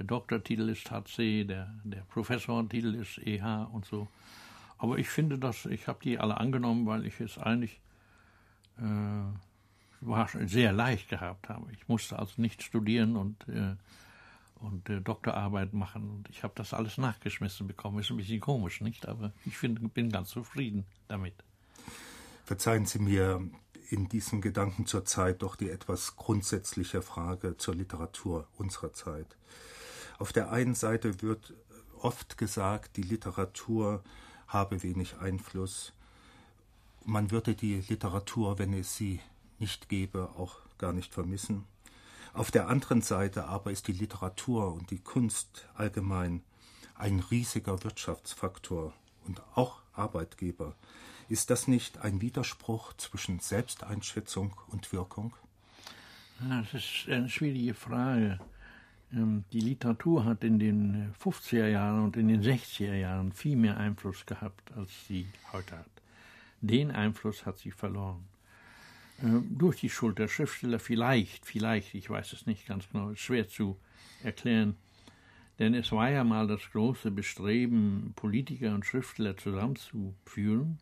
Der 0.00 0.06
Doktortitel 0.06 0.70
ist 0.70 0.90
HC, 0.90 1.44
der, 1.44 1.72
der 1.84 2.00
Professortitel 2.08 2.94
ist 2.94 3.18
EH 3.18 3.68
und 3.70 3.84
so. 3.84 4.08
Aber 4.78 4.96
ich 4.96 5.10
finde, 5.10 5.38
dass 5.38 5.66
ich 5.66 5.88
habe 5.88 5.98
die 6.02 6.18
alle 6.18 6.38
angenommen, 6.38 6.86
weil 6.86 7.04
ich 7.04 7.20
es 7.20 7.36
eigentlich 7.36 7.82
äh, 8.78 10.46
sehr 10.46 10.72
leicht 10.72 11.10
gehabt 11.10 11.50
habe. 11.50 11.70
Ich 11.72 11.86
musste 11.86 12.18
also 12.18 12.40
nicht 12.40 12.62
studieren 12.62 13.16
und 13.16 13.46
äh, 13.48 13.76
und 14.60 14.88
äh, 14.88 15.02
Doktorarbeit 15.02 15.74
machen. 15.74 16.08
Und 16.08 16.30
ich 16.30 16.42
habe 16.42 16.54
das 16.56 16.72
alles 16.72 16.96
nachgeschmissen 16.96 17.66
bekommen. 17.66 17.98
Ist 17.98 18.10
ein 18.10 18.16
bisschen 18.16 18.40
komisch, 18.40 18.80
nicht? 18.80 19.06
Aber 19.06 19.32
ich 19.44 19.58
find, 19.58 19.92
bin 19.92 20.10
ganz 20.10 20.30
zufrieden 20.30 20.86
damit. 21.08 21.34
Verzeihen 22.44 22.86
Sie 22.86 23.00
mir 23.00 23.46
in 23.90 24.08
diesem 24.08 24.40
Gedanken 24.40 24.86
zur 24.86 25.04
Zeit 25.04 25.42
doch 25.42 25.56
die 25.56 25.68
etwas 25.68 26.16
grundsätzliche 26.16 27.02
Frage 27.02 27.58
zur 27.58 27.74
Literatur 27.74 28.48
unserer 28.56 28.94
Zeit. 28.94 29.36
Auf 30.20 30.34
der 30.34 30.52
einen 30.52 30.74
Seite 30.74 31.22
wird 31.22 31.54
oft 31.98 32.36
gesagt, 32.36 32.98
die 32.98 33.02
Literatur 33.02 34.04
habe 34.48 34.82
wenig 34.82 35.16
Einfluss. 35.18 35.94
Man 37.06 37.30
würde 37.30 37.54
die 37.54 37.76
Literatur, 37.88 38.58
wenn 38.58 38.74
es 38.74 38.94
sie 38.94 39.20
nicht 39.58 39.88
gäbe, 39.88 40.28
auch 40.36 40.56
gar 40.76 40.92
nicht 40.92 41.14
vermissen. 41.14 41.64
Auf 42.34 42.50
der 42.50 42.68
anderen 42.68 43.00
Seite 43.00 43.46
aber 43.46 43.70
ist 43.70 43.88
die 43.88 43.94
Literatur 43.94 44.74
und 44.74 44.90
die 44.90 44.98
Kunst 44.98 45.66
allgemein 45.74 46.42
ein 46.96 47.20
riesiger 47.20 47.82
Wirtschaftsfaktor 47.82 48.92
und 49.26 49.40
auch 49.54 49.80
Arbeitgeber. 49.94 50.74
Ist 51.30 51.48
das 51.48 51.66
nicht 51.66 51.96
ein 51.96 52.20
Widerspruch 52.20 52.92
zwischen 52.98 53.40
Selbsteinschätzung 53.40 54.52
und 54.68 54.92
Wirkung? 54.92 55.32
Das 56.46 56.74
ist 56.74 57.08
eine 57.08 57.30
schwierige 57.30 57.72
Frage. 57.72 58.38
Ähm, 59.12 59.44
die 59.52 59.60
Literatur 59.60 60.24
hat 60.24 60.44
in 60.44 60.58
den 60.58 61.12
50er 61.14 61.68
Jahren 61.68 62.04
und 62.04 62.16
in 62.16 62.28
den 62.28 62.42
60er 62.42 62.94
Jahren 62.94 63.32
viel 63.32 63.56
mehr 63.56 63.76
Einfluss 63.76 64.24
gehabt, 64.26 64.72
als 64.76 64.90
sie 65.06 65.26
heute 65.52 65.78
hat. 65.78 65.90
Den 66.60 66.90
Einfluss 66.90 67.46
hat 67.46 67.58
sie 67.58 67.70
verloren. 67.70 68.24
Ähm, 69.22 69.46
durch 69.58 69.80
die 69.80 69.90
Schuld 69.90 70.18
der 70.18 70.28
Schriftsteller 70.28 70.78
vielleicht, 70.78 71.44
vielleicht, 71.44 71.94
ich 71.94 72.08
weiß 72.08 72.32
es 72.32 72.46
nicht 72.46 72.66
ganz 72.66 72.88
genau, 72.88 73.10
ist 73.10 73.20
schwer 73.20 73.48
zu 73.48 73.78
erklären. 74.22 74.76
Denn 75.58 75.74
es 75.74 75.92
war 75.92 76.10
ja 76.10 76.24
mal 76.24 76.46
das 76.46 76.62
große 76.72 77.10
Bestreben, 77.10 78.12
Politiker 78.16 78.74
und 78.74 78.86
Schriftsteller 78.86 79.36
zusammenzuführen. 79.36 80.78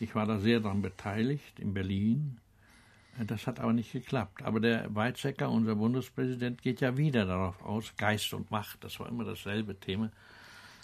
Ich 0.00 0.14
war 0.14 0.26
da 0.26 0.38
sehr 0.38 0.60
daran 0.60 0.80
beteiligt 0.80 1.60
in 1.60 1.74
Berlin. 1.74 2.38
Das 3.18 3.46
hat 3.46 3.60
aber 3.60 3.72
nicht 3.72 3.92
geklappt. 3.92 4.42
Aber 4.42 4.58
der 4.60 4.92
Weizsäcker, 4.94 5.48
unser 5.50 5.76
Bundespräsident, 5.76 6.62
geht 6.62 6.80
ja 6.80 6.96
wieder 6.96 7.24
darauf 7.26 7.62
aus, 7.62 7.94
Geist 7.96 8.34
und 8.34 8.50
Macht, 8.50 8.82
das 8.82 8.98
war 8.98 9.08
immer 9.08 9.24
dasselbe 9.24 9.78
Thema. 9.78 10.10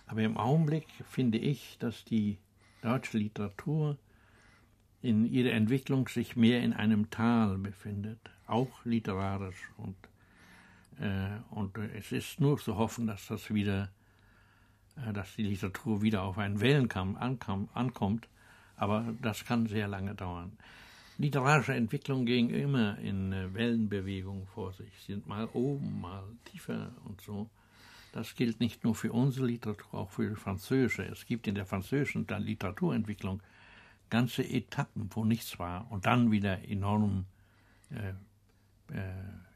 Aber 0.06 0.22
im 0.22 0.37
Augenblick 0.37 0.87
finde 1.08 1.38
ich, 1.38 1.76
dass 1.78 2.04
die 2.04 2.38
deutsche 2.82 3.18
Literatur 3.18 3.96
in 5.02 5.25
ihrer 5.25 5.52
Entwicklung 5.52 6.08
sich 6.08 6.37
mehr 6.37 6.62
in 6.62 6.72
einem 6.72 7.10
Tal 7.10 7.58
befindet, 7.58 8.18
auch 8.46 8.84
literarisch. 8.84 9.70
Und, 9.76 9.96
äh, 11.00 11.40
und 11.50 11.76
es 11.78 12.12
ist 12.12 12.40
nur 12.40 12.58
zu 12.58 12.76
hoffen, 12.76 13.06
dass 13.06 13.26
das 13.26 13.52
wieder, 13.52 13.90
äh, 14.96 15.12
dass 15.12 15.34
die 15.37 15.44
Literatur 15.44 16.02
wieder 16.02 16.22
auf 16.22 16.38
einen 16.38 16.60
Wellenkamm 16.60 17.16
ankommt. 17.16 18.28
Aber 18.76 19.14
das 19.20 19.44
kann 19.44 19.66
sehr 19.66 19.88
lange 19.88 20.14
dauern. 20.14 20.56
Literarische 21.21 21.75
Entwicklungen 21.75 22.25
gehen 22.25 22.49
immer 22.49 22.99
in 22.99 23.31
Wellenbewegung 23.53 24.47
vor 24.47 24.73
sich, 24.73 24.91
sind 25.07 25.27
mal 25.27 25.50
oben, 25.53 26.00
mal 26.00 26.25
tiefer 26.47 26.93
und 27.05 27.21
so. 27.21 27.50
Das 28.12 28.35
gilt 28.35 28.59
nicht 28.59 28.85
nur 28.85 28.95
für 28.95 29.12
unsere 29.12 29.45
Literatur, 29.45 30.00
auch 30.00 30.11
für 30.11 30.31
die 30.31 30.35
französische. 30.35 31.05
Es 31.05 31.27
gibt 31.27 31.47
in 31.47 31.55
der 31.55 31.67
französischen 31.67 32.27
Literaturentwicklung 32.27 33.43
ganze 34.09 34.43
Etappen, 34.43 35.11
wo 35.11 35.27
nichts 35.27 35.59
war 35.59 35.87
und 35.93 36.07
dann 36.07 36.31
wieder 36.31 36.67
enorm 36.67 37.27
äh, 37.91 38.15
äh, 38.95 39.12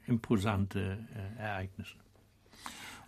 imposante 0.06 0.98
äh, 1.14 1.40
Ereignisse. 1.40 1.96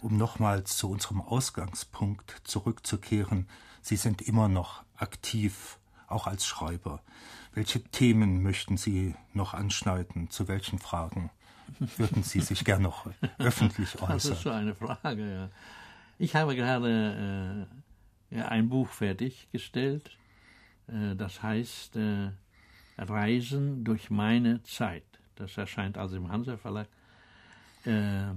Um 0.01 0.17
nochmals 0.17 0.79
zu 0.79 0.89
unserem 0.91 1.21
Ausgangspunkt 1.21 2.41
zurückzukehren, 2.45 3.49
Sie 3.83 3.97
sind 3.97 4.23
immer 4.23 4.49
noch 4.49 4.83
aktiv, 4.97 5.79
auch 6.07 6.27
als 6.27 6.47
Schreiber. 6.47 7.03
Welche 7.53 7.83
Themen 7.83 8.43
möchten 8.43 8.77
Sie 8.77 9.15
noch 9.33 9.55
anschneiden? 9.55 10.31
Zu 10.31 10.49
welchen 10.49 10.79
Fragen 10.79 11.31
würden 11.97 12.23
Sie 12.23 12.41
sich 12.41 12.65
gern 12.65 12.83
noch 12.83 13.07
öffentlich 13.39 13.95
äußern? 13.97 14.09
Das 14.13 14.25
ist 14.27 14.43
so 14.43 14.51
eine 14.51 14.75
Frage, 14.75 15.33
ja. 15.33 15.51
Ich 16.19 16.35
habe 16.35 16.57
gerade 16.57 17.67
äh, 18.31 18.41
ein 18.41 18.69
Buch 18.69 18.89
fertiggestellt, 18.89 20.17
äh, 20.89 21.15
das 21.15 21.43
heißt 21.43 21.97
äh, 21.97 22.31
Reisen 22.99 23.85
durch 23.85 24.11
meine 24.11 24.63
Zeit. 24.63 25.05
Das 25.35 25.57
erscheint 25.59 25.99
also 25.99 26.17
im 26.17 26.31
Hansa 26.31 26.57
Verlag. 26.57 26.89
Äh, 27.85 28.33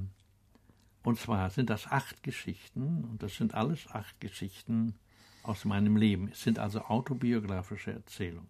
und 1.04 1.18
zwar 1.18 1.50
sind 1.50 1.70
das 1.70 1.88
acht 1.88 2.24
Geschichten, 2.24 3.06
und 3.06 3.24
das 3.24 3.36
sind 3.36 3.54
alles 3.54 3.88
acht 3.90 4.20
Geschichten 4.20 4.96
aus 5.44 5.66
meinem 5.66 5.98
Leben. 5.98 6.30
Es 6.32 6.42
sind 6.42 6.60
also 6.60 6.82
autobiografische 6.82 7.94
Erzählungen. 7.94 8.50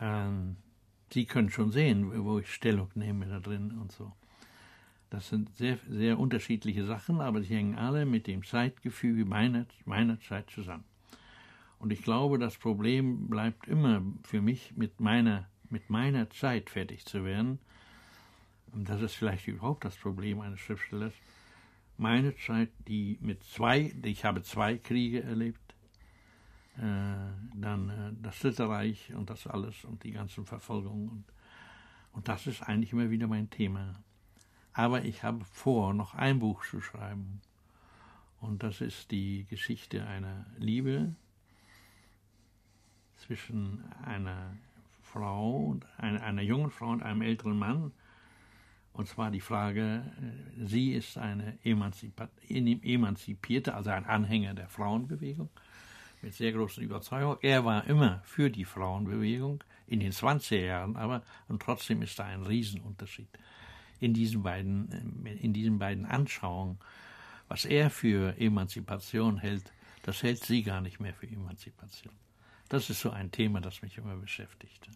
Ähm, 0.00 0.56
Sie 1.12 1.24
können 1.26 1.50
schon 1.50 1.72
sehen, 1.72 2.24
wo 2.24 2.38
ich 2.38 2.52
Stellung 2.52 2.88
nehme 2.94 3.26
da 3.26 3.40
drin 3.40 3.72
und 3.80 3.90
so. 3.90 4.12
Das 5.10 5.28
sind 5.28 5.56
sehr, 5.56 5.76
sehr 5.88 6.20
unterschiedliche 6.20 6.84
Sachen, 6.86 7.20
aber 7.20 7.42
sie 7.42 7.56
hängen 7.56 7.76
alle 7.76 8.06
mit 8.06 8.28
dem 8.28 8.44
Zeitgefüge 8.44 9.24
meiner, 9.24 9.66
meiner 9.84 10.20
Zeit 10.20 10.48
zusammen. 10.50 10.84
Und 11.80 11.92
ich 11.92 12.02
glaube, 12.02 12.38
das 12.38 12.56
Problem 12.56 13.28
bleibt 13.28 13.66
immer 13.66 14.02
für 14.22 14.40
mich, 14.40 14.76
mit 14.76 15.00
meiner, 15.00 15.48
mit 15.68 15.90
meiner 15.90 16.30
Zeit 16.30 16.70
fertig 16.70 17.04
zu 17.06 17.24
werden. 17.24 17.58
Und 18.70 18.88
das 18.88 19.02
ist 19.02 19.14
vielleicht 19.14 19.48
überhaupt 19.48 19.84
das 19.84 19.96
Problem 19.96 20.40
eines 20.40 20.60
Schriftstellers. 20.60 21.14
Meine 22.00 22.34
Zeit, 22.34 22.70
die 22.88 23.18
mit 23.20 23.44
zwei, 23.44 23.94
ich 24.02 24.24
habe 24.24 24.42
zwei 24.42 24.78
Kriege 24.78 25.22
erlebt, 25.22 25.74
äh, 26.78 26.80
dann 27.54 27.90
äh, 27.90 28.12
das 28.22 28.38
Dritte 28.38 28.70
Reich 28.70 29.12
und 29.14 29.28
das 29.28 29.46
alles 29.46 29.84
und 29.84 30.02
die 30.02 30.12
ganzen 30.12 30.46
Verfolgungen. 30.46 31.10
Und, 31.10 31.24
und 32.12 32.26
das 32.26 32.46
ist 32.46 32.62
eigentlich 32.62 32.94
immer 32.94 33.10
wieder 33.10 33.26
mein 33.26 33.50
Thema. 33.50 34.02
Aber 34.72 35.04
ich 35.04 35.22
habe 35.24 35.44
vor, 35.44 35.92
noch 35.92 36.14
ein 36.14 36.38
Buch 36.38 36.64
zu 36.64 36.80
schreiben. 36.80 37.42
Und 38.40 38.62
das 38.62 38.80
ist 38.80 39.10
die 39.10 39.44
Geschichte 39.50 40.06
einer 40.06 40.46
Liebe 40.56 41.14
zwischen 43.18 43.84
einer 44.06 44.56
Frau, 45.02 45.78
einer, 45.98 46.22
einer 46.22 46.40
jungen 46.40 46.70
Frau 46.70 46.92
und 46.92 47.02
einem 47.02 47.20
älteren 47.20 47.58
Mann. 47.58 47.92
Und 48.92 49.08
zwar 49.08 49.30
die 49.30 49.40
Frage, 49.40 50.02
äh, 50.20 50.66
sie 50.66 50.92
ist 50.92 51.16
eine 51.16 51.58
emanzipierte, 51.64 53.74
also 53.74 53.90
ein 53.90 54.04
Anhänger 54.04 54.54
der 54.54 54.68
Frauenbewegung 54.68 55.48
mit 56.22 56.34
sehr 56.34 56.52
großer 56.52 56.82
Überzeugung. 56.82 57.38
Er 57.40 57.64
war 57.64 57.86
immer 57.86 58.20
für 58.24 58.50
die 58.50 58.64
Frauenbewegung 58.64 59.62
in 59.86 60.00
den 60.00 60.12
20er 60.12 60.64
Jahren, 60.64 60.96
aber 60.96 61.22
und 61.48 61.62
trotzdem 61.62 62.02
ist 62.02 62.18
da 62.18 62.24
ein 62.24 62.42
Riesenunterschied 62.42 63.28
in 64.00 64.14
diesen 64.14 64.42
beiden, 64.42 65.24
äh, 65.24 65.34
in 65.34 65.52
diesen 65.52 65.78
beiden 65.78 66.06
Anschauungen. 66.06 66.78
Was 67.48 67.64
er 67.64 67.90
für 67.90 68.36
Emanzipation 68.38 69.38
hält, 69.38 69.72
das 70.02 70.22
hält 70.22 70.44
sie 70.44 70.62
gar 70.62 70.80
nicht 70.80 71.00
mehr 71.00 71.14
für 71.14 71.26
Emanzipation. 71.26 72.14
Das 72.68 72.88
ist 72.88 73.00
so 73.00 73.10
ein 73.10 73.32
Thema, 73.32 73.60
das 73.60 73.82
mich 73.82 73.98
immer 73.98 74.16
beschäftigt. 74.16 74.88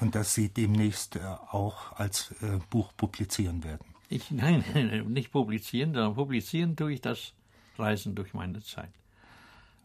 Und 0.00 0.14
das 0.14 0.34
Sie 0.34 0.48
demnächst 0.48 1.16
äh, 1.16 1.20
auch 1.50 1.92
als 1.92 2.32
äh, 2.42 2.58
Buch 2.70 2.92
publizieren 2.96 3.64
werden? 3.64 3.86
Ich, 4.08 4.30
nein, 4.30 4.64
nicht 5.08 5.32
publizieren, 5.32 5.92
sondern 5.92 6.14
publizieren 6.14 6.76
tue 6.76 6.94
ich 6.94 7.00
das 7.00 7.32
Reisen 7.76 8.14
durch 8.14 8.34
meine 8.34 8.62
Zeit. 8.62 8.90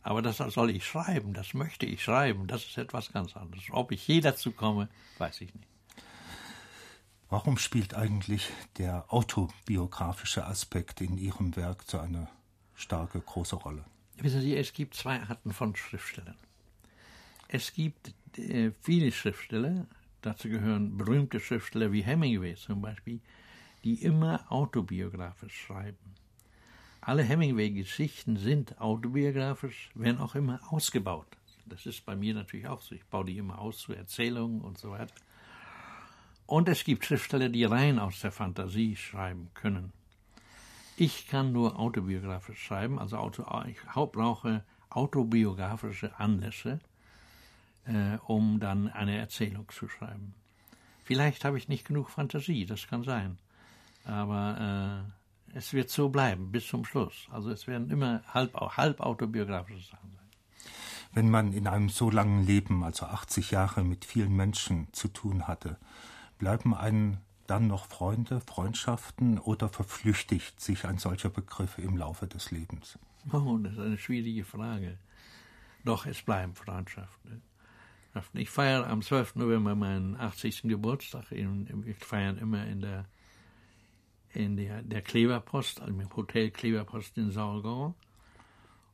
Aber 0.01 0.21
das 0.21 0.37
soll 0.37 0.69
ich 0.71 0.85
schreiben, 0.85 1.33
das 1.33 1.53
möchte 1.53 1.85
ich 1.85 2.03
schreiben, 2.03 2.45
das 2.47 2.65
ist 2.65 2.77
etwas 2.77 3.13
ganz 3.13 3.37
anderes. 3.37 3.63
Ob 3.71 3.91
ich 3.93 4.05
je 4.05 4.19
dazu 4.19 4.51
komme, 4.51 4.89
weiß 5.17 5.41
ich 5.41 5.53
nicht. 5.55 5.67
Warum 7.29 7.57
spielt 7.57 7.95
eigentlich 7.95 8.49
der 8.77 9.11
autobiografische 9.11 10.45
Aspekt 10.45 11.01
in 11.01 11.17
Ihrem 11.17 11.55
Werk 11.55 11.83
so 11.87 11.97
eine 11.99 12.27
starke, 12.75 13.21
große 13.21 13.55
Rolle? 13.55 13.85
Wissen 14.17 14.41
Sie, 14.41 14.55
es 14.55 14.73
gibt 14.73 14.93
zwei 14.93 15.19
Arten 15.21 15.53
von 15.53 15.75
Schriftstellern. 15.75 16.37
Es 17.47 17.73
gibt 17.73 18.13
viele 18.81 19.11
Schriftsteller, 19.11 19.87
dazu 20.21 20.49
gehören 20.49 20.97
berühmte 20.97 21.39
Schriftsteller 21.39 21.91
wie 21.91 22.01
Hemingway 22.01 22.55
zum 22.55 22.81
Beispiel, 22.81 23.19
die 23.83 24.03
immer 24.03 24.45
autobiografisch 24.51 25.59
schreiben. 25.61 25.97
Alle 27.01 27.23
Hemingway-Geschichten 27.23 28.37
sind 28.37 28.79
autobiografisch, 28.79 29.89
werden 29.93 30.19
auch 30.19 30.35
immer 30.35 30.61
ausgebaut. 30.71 31.27
Das 31.65 31.85
ist 31.85 32.05
bei 32.05 32.15
mir 32.15 32.33
natürlich 32.33 32.67
auch 32.67 32.81
so. 32.81 32.95
Ich 32.95 33.05
baue 33.05 33.25
die 33.25 33.37
immer 33.37 33.59
aus 33.59 33.79
zu 33.79 33.93
Erzählungen 33.93 34.61
und 34.61 34.77
so 34.77 34.91
weiter. 34.91 35.13
Und 36.45 36.69
es 36.69 36.83
gibt 36.83 37.05
Schriftsteller, 37.05 37.49
die 37.49 37.65
rein 37.65 37.99
aus 37.99 38.21
der 38.21 38.31
Fantasie 38.31 38.95
schreiben 38.95 39.49
können. 39.53 39.91
Ich 40.95 41.27
kann 41.27 41.51
nur 41.51 41.79
autobiografisch 41.79 42.61
schreiben, 42.61 42.99
also 42.99 43.17
auto, 43.17 43.43
ich 43.67 43.77
brauche 43.81 44.63
autobiografische 44.89 46.17
Anlässe, 46.19 46.79
äh, 47.85 48.17
um 48.25 48.59
dann 48.59 48.89
eine 48.89 49.17
Erzählung 49.17 49.69
zu 49.69 49.87
schreiben. 49.87 50.33
Vielleicht 51.03 51.43
habe 51.43 51.57
ich 51.57 51.67
nicht 51.67 51.85
genug 51.85 52.09
Fantasie, 52.09 52.65
das 52.65 52.87
kann 52.87 53.03
sein. 53.03 53.37
Aber 54.05 55.05
äh, 55.53 55.57
es 55.57 55.73
wird 55.73 55.89
so 55.89 56.09
bleiben 56.09 56.51
bis 56.51 56.67
zum 56.67 56.85
Schluss. 56.85 57.27
Also 57.31 57.51
es 57.51 57.67
werden 57.67 57.89
immer 57.89 58.21
halb, 58.33 58.53
halb 58.55 59.01
autobiografische 59.01 59.91
Sachen 59.91 60.11
sein. 60.11 60.71
Wenn 61.13 61.29
man 61.29 61.53
in 61.53 61.67
einem 61.67 61.89
so 61.89 62.09
langen 62.09 62.45
Leben, 62.45 62.83
also 62.83 63.05
80 63.05 63.51
Jahre, 63.51 63.83
mit 63.83 64.03
vielen 64.03 64.35
Menschen 64.35 64.87
zu 64.93 65.07
tun 65.09 65.47
hatte, 65.47 65.77
bleiben 66.39 66.73
einem 66.73 67.17
dann 67.45 67.67
noch 67.67 67.85
Freunde, 67.85 68.41
Freundschaften 68.41 69.37
oder 69.37 69.69
verflüchtigt 69.69 70.59
sich 70.59 70.85
ein 70.85 70.97
solcher 70.97 71.29
Begriff 71.29 71.77
im 71.77 71.97
Laufe 71.97 72.27
des 72.27 72.51
Lebens? 72.51 72.97
Oh, 73.31 73.57
das 73.57 73.73
ist 73.73 73.79
eine 73.79 73.97
schwierige 73.97 74.43
Frage. 74.43 74.97
Doch, 75.85 76.05
es 76.05 76.21
bleiben 76.21 76.55
Freundschaften. 76.55 77.41
Ich 78.33 78.49
feiere 78.49 78.87
am 78.87 79.01
12. 79.01 79.35
November 79.35 79.75
meinen 79.75 80.15
80. 80.15 80.63
Geburtstag. 80.63 81.31
Wir 81.31 81.95
feiern 81.95 82.37
immer 82.37 82.65
in 82.67 82.81
der 82.81 83.05
in 84.33 84.57
der, 84.57 84.81
der 84.81 85.01
Kleberpost, 85.01 85.81
also 85.81 85.93
im 85.93 86.15
Hotel 86.15 86.51
Kleberpost 86.51 87.17
in 87.17 87.31
Saulgau. 87.31 87.93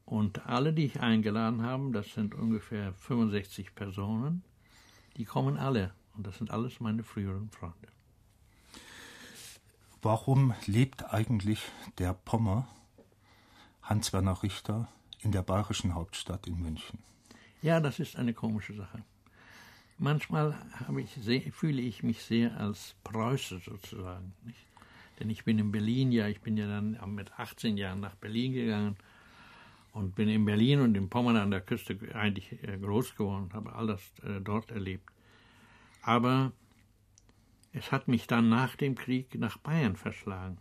Und 0.05 0.45
alle, 0.47 0.73
die 0.73 0.85
ich 0.85 0.99
eingeladen 0.99 1.61
habe, 1.61 1.91
das 1.91 2.13
sind 2.13 2.35
ungefähr 2.35 2.93
65 2.93 3.75
Personen, 3.75 4.43
die 5.17 5.25
kommen 5.25 5.57
alle. 5.57 5.93
Und 6.15 6.25
das 6.27 6.37
sind 6.37 6.51
alles 6.51 6.79
meine 6.79 7.03
früheren 7.03 7.49
Freunde. 7.49 7.87
Warum 10.01 10.53
lebt 10.65 11.13
eigentlich 11.13 11.61
der 11.97 12.13
Pommer, 12.13 12.67
Hans-Werner 13.83 14.41
Richter, 14.43 14.89
in 15.19 15.31
der 15.31 15.43
bayerischen 15.43 15.93
Hauptstadt 15.93 16.47
in 16.47 16.59
München? 16.59 16.99
Ja, 17.61 17.79
das 17.81 17.99
ist 17.99 18.15
eine 18.15 18.33
komische 18.33 18.73
Sache. 18.73 19.03
Manchmal 19.97 20.55
ich 20.97 21.53
fühle 21.53 21.81
ich 21.81 22.03
mich 22.03 22.23
sehr 22.23 22.55
als 22.57 22.95
Preuße 23.03 23.59
sozusagen. 23.59 24.33
Nicht? 24.45 24.65
Denn 25.19 25.29
ich 25.29 25.43
bin 25.43 25.59
in 25.59 25.71
Berlin, 25.71 26.13
ja, 26.13 26.29
ich 26.29 26.39
bin 26.39 26.55
ja 26.55 26.67
dann 26.67 26.97
mit 27.13 27.37
18 27.37 27.75
Jahren 27.75 27.99
nach 27.99 28.15
Berlin 28.15 28.53
gegangen 28.53 28.95
und 29.91 30.15
bin 30.15 30.29
in 30.29 30.45
Berlin 30.45 30.79
und 30.79 30.95
in 30.95 31.09
Pommern 31.09 31.35
an 31.35 31.51
der 31.51 31.59
Küste 31.59 31.97
eigentlich 32.13 32.63
äh, 32.63 32.77
groß 32.77 33.15
geworden 33.15 33.49
habe 33.53 33.73
all 33.73 33.87
das 33.87 34.01
äh, 34.23 34.39
dort 34.39 34.71
erlebt. 34.71 35.09
Aber 36.01 36.53
es 37.73 37.91
hat 37.91 38.07
mich 38.07 38.25
dann 38.27 38.47
nach 38.47 38.77
dem 38.77 38.95
Krieg 38.95 39.35
nach 39.35 39.57
Bayern 39.57 39.97
verschlagen. 39.97 40.57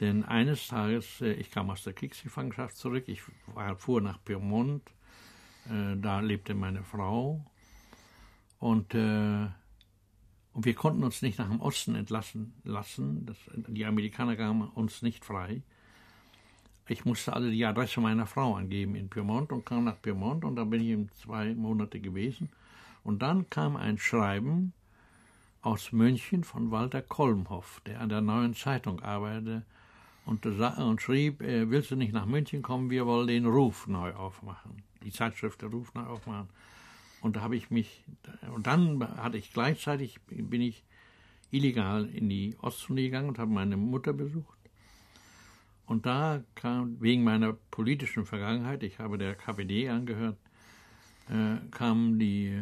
Denn 0.00 0.24
eines 0.24 0.68
Tages, 0.68 1.20
äh, 1.20 1.32
ich 1.32 1.50
kam 1.50 1.68
aus 1.70 1.82
der 1.82 1.94
Kriegsgefangenschaft 1.94 2.76
zurück, 2.76 3.04
ich 3.08 3.22
fuhr 3.78 4.00
nach 4.00 4.22
Piemont, 4.24 4.82
äh, 5.70 5.96
da 5.96 6.20
lebte 6.20 6.54
meine 6.54 6.82
Frau 6.82 7.44
und 8.58 8.94
äh, 8.94 9.48
und 10.56 10.64
wir 10.64 10.74
konnten 10.74 11.04
uns 11.04 11.20
nicht 11.20 11.38
nach 11.38 11.50
dem 11.50 11.60
Osten 11.60 11.94
entlassen 11.94 12.54
lassen. 12.64 13.26
Das, 13.26 13.36
die 13.54 13.84
Amerikaner 13.84 14.36
gaben 14.36 14.62
uns 14.62 15.02
nicht 15.02 15.22
frei. 15.22 15.60
ich 16.88 17.04
musste 17.04 17.34
also 17.34 17.50
die 17.50 17.66
Adresse 17.66 18.00
meiner 18.00 18.24
Frau 18.24 18.56
angeben 18.56 18.94
in 18.94 19.10
Piemont 19.10 19.52
und 19.52 19.66
kam 19.66 19.84
nach 19.84 20.00
Piemont 20.00 20.46
und 20.46 20.56
da 20.56 20.64
bin 20.64 20.80
ich 20.80 20.88
eben 20.88 21.10
zwei 21.12 21.54
Monate 21.54 22.00
gewesen. 22.00 22.48
Und 23.04 23.20
dann 23.20 23.50
kam 23.50 23.76
ein 23.76 23.98
Schreiben 23.98 24.72
aus 25.60 25.92
München 25.92 26.42
von 26.42 26.70
Walter 26.70 27.02
Kolmhoff, 27.02 27.82
der 27.84 28.00
an 28.00 28.08
der 28.08 28.22
Neuen 28.22 28.54
Zeitung 28.54 29.00
arbeitete 29.00 29.66
und, 30.24 30.46
und 30.46 31.02
schrieb, 31.02 31.42
äh, 31.42 31.68
willst 31.70 31.90
du 31.90 31.96
nicht 31.96 32.14
nach 32.14 32.24
München 32.24 32.62
kommen, 32.62 32.88
wir 32.88 33.04
wollen 33.04 33.26
den 33.26 33.44
Ruf 33.44 33.86
neu 33.88 34.14
aufmachen, 34.14 34.82
die 35.06 35.12
Zeitschrift 35.12 35.62
der 35.62 35.68
Ruf 35.68 35.94
neu 35.94 36.02
aufmachen. 36.02 36.48
Und 37.20 37.36
da 37.36 37.40
habe 37.40 37.56
ich 37.56 37.70
mich, 37.70 38.04
und 38.54 38.66
dann 38.66 39.02
hatte 39.16 39.38
ich 39.38 39.52
gleichzeitig, 39.52 40.20
bin 40.26 40.60
ich 40.60 40.84
illegal 41.50 42.06
in 42.06 42.28
die 42.28 42.56
Ostzone 42.60 43.02
gegangen 43.02 43.28
und 43.28 43.38
habe 43.38 43.50
meine 43.50 43.76
Mutter 43.76 44.12
besucht. 44.12 44.58
Und 45.86 46.04
da 46.06 46.42
kam, 46.56 47.00
wegen 47.00 47.22
meiner 47.22 47.52
politischen 47.70 48.26
Vergangenheit, 48.26 48.82
ich 48.82 48.98
habe 48.98 49.18
der 49.18 49.36
KPD 49.36 49.88
angehört, 49.88 50.36
äh, 51.28 51.56
kamen 51.70 52.18
die 52.18 52.60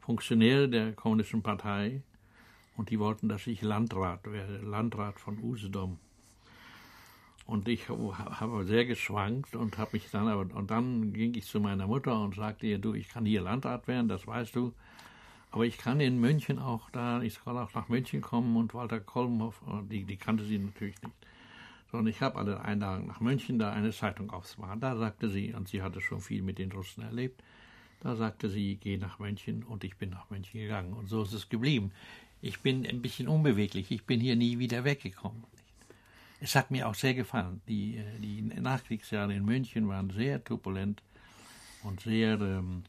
Funktionäre 0.00 0.70
der 0.70 0.94
Kommunistischen 0.94 1.42
Partei 1.42 2.02
und 2.76 2.88
die 2.88 2.98
wollten, 2.98 3.28
dass 3.28 3.46
ich 3.46 3.60
Landrat 3.60 4.24
werde, 4.24 4.58
Landrat 4.58 5.20
von 5.20 5.38
Usedom. 5.38 5.98
Und 7.48 7.66
ich 7.66 7.88
habe 7.88 8.66
sehr 8.66 8.84
geschwankt 8.84 9.56
und 9.56 9.78
habe 9.78 9.92
mich 9.94 10.10
dann 10.10 10.28
aber 10.28 10.54
und 10.54 10.70
dann 10.70 11.14
ging 11.14 11.34
ich 11.34 11.46
zu 11.46 11.60
meiner 11.60 11.86
Mutter 11.86 12.20
und 12.20 12.34
sagte 12.34 12.66
ihr, 12.66 12.78
du, 12.78 12.92
ich 12.92 13.08
kann 13.08 13.24
hier 13.24 13.40
Landrat 13.40 13.88
werden, 13.88 14.06
das 14.06 14.26
weißt 14.26 14.54
du, 14.54 14.74
aber 15.50 15.64
ich 15.64 15.78
kann 15.78 15.98
in 15.98 16.20
München 16.20 16.58
auch 16.58 16.90
da, 16.90 17.22
ich 17.22 17.38
soll 17.42 17.56
auch 17.56 17.72
nach 17.72 17.88
München 17.88 18.20
kommen 18.20 18.54
und 18.58 18.74
Walter 18.74 19.00
Kolmhoff, 19.00 19.62
die, 19.90 20.04
die 20.04 20.18
kannte 20.18 20.44
sie 20.44 20.58
natürlich 20.58 21.00
nicht. 21.00 21.14
Sondern 21.90 22.08
ich 22.08 22.20
habe 22.20 22.36
alle 22.36 22.60
Einladungen 22.60 23.08
nach 23.08 23.20
München, 23.20 23.58
da 23.58 23.72
eine 23.72 23.92
Zeitung 23.92 24.30
aufzumachen. 24.30 24.80
Da 24.80 24.94
sagte 24.94 25.30
sie, 25.30 25.54
und 25.54 25.68
sie 25.68 25.80
hatte 25.80 26.02
schon 26.02 26.20
viel 26.20 26.42
mit 26.42 26.58
den 26.58 26.70
Russen 26.70 27.02
erlebt, 27.02 27.42
da 28.02 28.14
sagte 28.14 28.50
sie, 28.50 28.76
geh 28.76 28.98
nach 28.98 29.20
München 29.20 29.62
und 29.62 29.84
ich 29.84 29.96
bin 29.96 30.10
nach 30.10 30.28
München 30.28 30.60
gegangen. 30.60 30.92
Und 30.92 31.08
so 31.08 31.22
ist 31.22 31.32
es 31.32 31.48
geblieben. 31.48 31.92
Ich 32.42 32.60
bin 32.60 32.86
ein 32.86 33.00
bisschen 33.00 33.26
unbeweglich, 33.26 33.90
ich 33.90 34.04
bin 34.04 34.20
hier 34.20 34.36
nie 34.36 34.58
wieder 34.58 34.84
weggekommen. 34.84 35.44
Es 36.40 36.54
hat 36.54 36.70
mir 36.70 36.88
auch 36.88 36.94
sehr 36.94 37.14
gefallen. 37.14 37.60
Die, 37.68 37.96
äh, 37.96 38.18
die 38.20 38.42
Nachkriegsjahre 38.42 39.34
in 39.34 39.44
München 39.44 39.88
waren 39.88 40.10
sehr 40.10 40.42
turbulent 40.42 41.02
und 41.82 42.00
sehr, 42.00 42.40
ähm, 42.40 42.84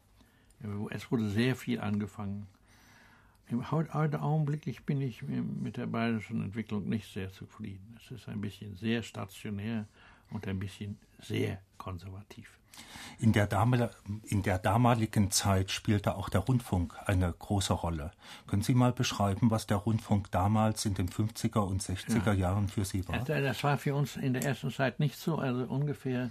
es 0.89 1.09
wurde 1.11 1.29
sehr 1.29 1.55
viel 1.55 1.79
angefangen. 1.79 2.47
Im 3.47 3.71
heute 3.71 4.21
augenblicklich 4.21 4.85
bin 4.85 5.01
ich 5.01 5.23
mit 5.23 5.77
der 5.77 5.87
bayerischen 5.87 6.43
Entwicklung 6.43 6.87
nicht 6.87 7.11
sehr 7.11 7.31
zufrieden. 7.31 7.97
Es 7.99 8.11
ist 8.11 8.27
ein 8.27 8.41
bisschen 8.41 8.75
sehr 8.75 9.01
stationär 9.01 9.87
und 10.31 10.47
ein 10.47 10.59
bisschen 10.59 10.97
sehr 11.21 11.61
konservativ. 11.77 12.59
In 13.19 13.33
der, 13.33 13.49
in 14.27 14.43
der, 14.43 14.59
damaligen 14.59 15.31
Zeit 15.31 15.71
spielte 15.71 16.15
auch 16.15 16.29
der 16.29 16.41
Rundfunk 16.41 16.95
eine 17.05 17.33
große 17.33 17.73
Rolle. 17.73 18.11
Können 18.47 18.61
Sie 18.61 18.73
mal 18.73 18.93
beschreiben, 18.93 19.51
was 19.51 19.67
der 19.67 19.77
Rundfunk 19.77 20.31
damals 20.31 20.85
in 20.85 20.93
den 20.93 21.09
50er 21.09 21.59
und 21.59 21.81
60er 21.81 22.27
ja. 22.27 22.33
Jahren 22.33 22.69
für 22.69 22.85
Sie 22.85 23.05
war? 23.09 23.19
Das 23.19 23.63
war 23.65 23.77
für 23.77 23.93
uns 23.93 24.15
in 24.15 24.33
der 24.33 24.45
ersten 24.45 24.71
Zeit 24.71 25.01
nicht 25.01 25.17
so. 25.17 25.37
Also 25.37 25.65
ungefähr 25.65 26.29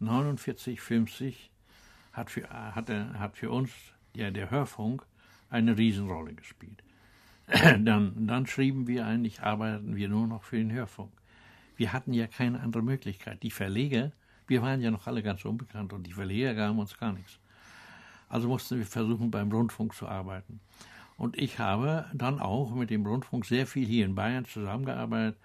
49, 0.00 0.80
50 0.80 1.50
hat 2.12 2.30
für, 2.30 2.48
hat, 2.48 2.88
hat 2.88 3.36
für 3.36 3.50
uns 3.50 3.70
ja, 4.16 4.32
der 4.32 4.50
Hörfunk 4.50 5.06
eine 5.50 5.78
Riesenrolle 5.78 6.34
gespielt. 6.34 6.82
Dann, 7.46 8.26
dann 8.26 8.46
schrieben 8.46 8.86
wir 8.86 9.04
eigentlich, 9.04 9.42
arbeiteten 9.42 9.96
wir 9.96 10.08
nur 10.08 10.26
noch 10.26 10.44
für 10.44 10.56
den 10.56 10.72
Hörfunk. 10.72 11.12
Wir 11.76 11.92
hatten 11.92 12.12
ja 12.12 12.26
keine 12.26 12.60
andere 12.60 12.82
Möglichkeit. 12.82 13.42
Die 13.42 13.50
Verleger, 13.50 14.12
wir 14.46 14.62
waren 14.62 14.80
ja 14.80 14.90
noch 14.90 15.06
alle 15.06 15.22
ganz 15.22 15.44
unbekannt 15.44 15.92
und 15.92 16.04
die 16.06 16.12
Verleger 16.12 16.54
gaben 16.54 16.78
uns 16.78 16.96
gar 16.96 17.12
nichts. 17.12 17.38
Also 18.28 18.48
mussten 18.48 18.78
wir 18.78 18.86
versuchen, 18.86 19.30
beim 19.30 19.50
Rundfunk 19.50 19.94
zu 19.94 20.08
arbeiten. 20.08 20.60
Und 21.16 21.38
ich 21.38 21.58
habe 21.58 22.06
dann 22.12 22.40
auch 22.40 22.74
mit 22.74 22.90
dem 22.90 23.06
Rundfunk 23.06 23.46
sehr 23.46 23.66
viel 23.66 23.86
hier 23.86 24.04
in 24.04 24.14
Bayern 24.14 24.44
zusammengearbeitet. 24.44 25.38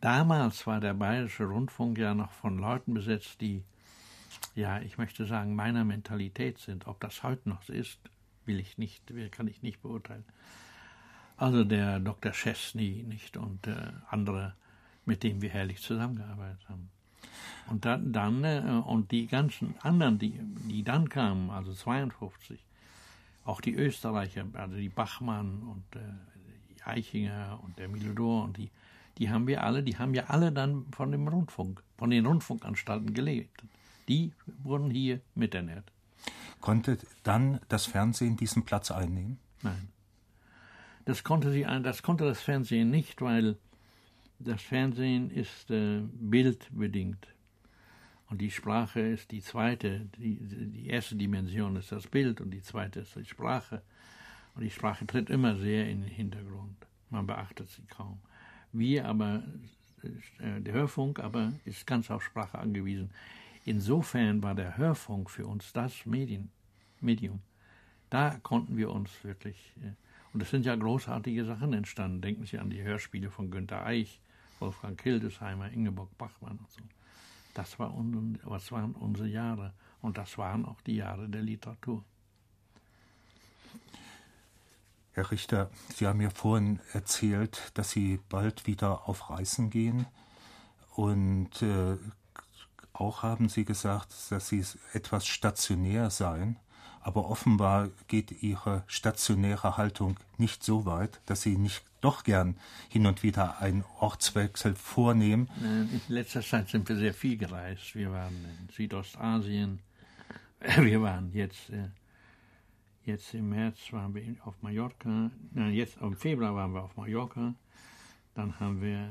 Damals 0.00 0.66
war 0.66 0.80
der 0.80 0.94
bayerische 0.94 1.44
Rundfunk 1.44 1.98
ja 1.98 2.14
noch 2.14 2.32
von 2.32 2.58
Leuten 2.58 2.94
besetzt, 2.94 3.40
die, 3.40 3.62
ja, 4.54 4.80
ich 4.80 4.98
möchte 4.98 5.26
sagen, 5.26 5.54
meiner 5.54 5.84
Mentalität 5.84 6.58
sind. 6.58 6.86
Ob 6.86 7.00
das 7.00 7.22
heute 7.22 7.48
noch 7.48 7.62
so 7.62 7.72
ist, 7.72 7.98
will 8.46 8.60
ich 8.60 8.78
nicht, 8.78 9.12
kann 9.30 9.48
ich 9.48 9.62
nicht 9.62 9.82
beurteilen. 9.82 10.24
Also 11.36 11.64
der 11.64 12.00
Dr. 12.00 12.32
Chesney 12.32 13.04
nicht 13.08 13.36
und 13.36 13.66
äh, 13.66 13.92
andere 14.10 14.54
mit 15.10 15.24
dem 15.24 15.42
wir 15.42 15.50
herrlich 15.50 15.82
zusammengearbeitet 15.82 16.68
haben. 16.68 16.88
Und 17.68 17.84
dann, 17.84 18.12
dann 18.12 18.44
äh, 18.44 18.80
und 18.86 19.10
die 19.10 19.26
ganzen 19.26 19.74
anderen, 19.80 20.20
die, 20.20 20.38
die 20.68 20.84
dann 20.84 21.08
kamen, 21.08 21.50
also 21.50 21.74
52, 21.74 22.64
auch 23.44 23.60
die 23.60 23.74
Österreicher, 23.74 24.44
also 24.52 24.76
die 24.76 24.88
Bachmann 24.88 25.64
und 25.64 26.00
äh, 26.00 26.04
die 26.70 26.80
Eichinger 26.84 27.58
und 27.64 27.76
der 27.80 27.88
Milodor 27.88 28.44
und 28.44 28.56
die, 28.56 28.70
die 29.18 29.30
haben 29.30 29.48
wir 29.48 29.64
alle, 29.64 29.82
die 29.82 29.98
haben 29.98 30.14
ja 30.14 30.26
alle 30.28 30.52
dann 30.52 30.86
von 30.92 31.10
dem 31.10 31.26
Rundfunk, 31.26 31.82
von 31.98 32.10
den 32.10 32.24
Rundfunkanstalten 32.24 33.12
gelebt. 33.12 33.64
Die 34.06 34.32
wurden 34.62 34.90
hier 34.90 35.20
miternährt. 35.34 35.90
Konnte 36.60 36.98
dann 37.24 37.58
das 37.68 37.84
Fernsehen 37.86 38.36
diesen 38.36 38.64
Platz 38.64 38.92
einnehmen? 38.92 39.40
Nein. 39.62 39.88
Das 41.04 41.24
konnte, 41.24 41.50
sie, 41.50 41.66
das 41.82 42.04
konnte 42.04 42.26
das 42.26 42.40
Fernsehen 42.40 42.92
nicht, 42.92 43.20
weil 43.22 43.56
das 44.40 44.62
Fernsehen 44.62 45.30
ist 45.30 45.70
äh, 45.70 46.00
bildbedingt. 46.14 47.28
Und 48.28 48.40
die 48.40 48.50
Sprache 48.50 49.00
ist 49.00 49.32
die 49.32 49.42
zweite, 49.42 50.06
die, 50.16 50.38
die 50.40 50.86
erste 50.86 51.16
Dimension 51.16 51.76
ist 51.76 51.92
das 51.92 52.06
Bild 52.06 52.40
und 52.40 52.50
die 52.50 52.62
zweite 52.62 53.00
ist 53.00 53.16
die 53.16 53.24
Sprache. 53.24 53.82
Und 54.54 54.62
die 54.62 54.70
Sprache 54.70 55.06
tritt 55.06 55.30
immer 55.30 55.56
sehr 55.56 55.88
in 55.88 56.02
den 56.02 56.10
Hintergrund. 56.10 56.86
Man 57.10 57.26
beachtet 57.26 57.68
sie 57.70 57.82
kaum. 57.82 58.20
Wir 58.72 59.06
aber, 59.06 59.42
äh, 60.38 60.60
der 60.60 60.74
Hörfunk 60.74 61.18
aber 61.18 61.52
ist 61.64 61.86
ganz 61.86 62.10
auf 62.10 62.22
Sprache 62.22 62.58
angewiesen. 62.58 63.10
Insofern 63.64 64.42
war 64.42 64.54
der 64.54 64.76
Hörfunk 64.76 65.28
für 65.28 65.46
uns 65.46 65.72
das 65.72 66.06
Medien, 66.06 66.50
Medium. 67.00 67.40
Da 68.10 68.38
konnten 68.42 68.76
wir 68.76 68.90
uns 68.90 69.10
wirklich, 69.24 69.74
äh, 69.82 69.92
und 70.32 70.42
es 70.42 70.50
sind 70.50 70.64
ja 70.64 70.76
großartige 70.76 71.44
Sachen 71.44 71.72
entstanden. 71.72 72.20
Denken 72.20 72.46
Sie 72.46 72.58
an 72.58 72.70
die 72.70 72.82
Hörspiele 72.82 73.30
von 73.30 73.50
Günter 73.50 73.84
Eich, 73.84 74.20
Wolfgang 74.60 75.00
Hildesheimer, 75.00 75.70
Ingeborg 75.70 76.16
Bachmann 76.18 76.58
und 76.58 76.70
so. 76.70 76.82
Das, 77.54 77.78
war 77.78 77.94
un, 77.94 78.38
das 78.48 78.70
waren 78.70 78.92
unsere 78.92 79.28
Jahre 79.28 79.72
und 80.00 80.18
das 80.18 80.38
waren 80.38 80.64
auch 80.64 80.80
die 80.82 80.96
Jahre 80.96 81.28
der 81.28 81.42
Literatur. 81.42 82.04
Herr 85.12 85.30
Richter, 85.30 85.70
Sie 85.94 86.06
haben 86.06 86.18
mir 86.18 86.30
vorhin 86.30 86.78
erzählt, 86.92 87.72
dass 87.74 87.90
Sie 87.90 88.20
bald 88.28 88.66
wieder 88.66 89.08
auf 89.08 89.30
Reisen 89.30 89.68
gehen 89.70 90.06
und 90.94 91.62
äh, 91.62 91.96
auch 92.92 93.22
haben 93.22 93.48
Sie 93.48 93.64
gesagt, 93.64 94.14
dass 94.30 94.48
Sie 94.48 94.64
etwas 94.92 95.26
stationär 95.26 96.10
seien 96.10 96.58
aber 97.00 97.30
offenbar 97.30 97.90
geht 98.08 98.42
ihre 98.42 98.84
stationäre 98.86 99.76
Haltung 99.76 100.16
nicht 100.38 100.62
so 100.62 100.84
weit, 100.84 101.20
dass 101.26 101.42
sie 101.42 101.56
nicht 101.56 101.82
doch 102.00 102.24
gern 102.24 102.56
hin 102.88 103.06
und 103.06 103.22
wieder 103.22 103.60
einen 103.60 103.84
Ortswechsel 103.98 104.74
vornehmen. 104.74 105.48
In 105.60 106.00
letzter 106.08 106.42
Zeit 106.42 106.68
sind 106.68 106.88
wir 106.88 106.96
sehr 106.96 107.14
viel 107.14 107.36
gereist. 107.36 107.94
Wir 107.94 108.10
waren 108.10 108.34
in 108.60 108.68
Südostasien. 108.74 109.80
Wir 110.78 111.00
waren 111.00 111.32
jetzt, 111.32 111.70
äh, 111.70 111.88
jetzt 113.06 113.32
im 113.32 113.48
März 113.48 113.78
waren 113.92 114.14
wir 114.14 114.36
auf 114.44 114.60
Mallorca. 114.60 115.30
Nein, 115.52 115.72
jetzt 115.72 115.96
im 116.02 116.14
Februar 116.14 116.54
waren 116.54 116.74
wir 116.74 116.82
auf 116.82 116.94
Mallorca. 116.98 117.54
Dann 118.34 118.60
haben 118.60 118.82
wir 118.82 119.10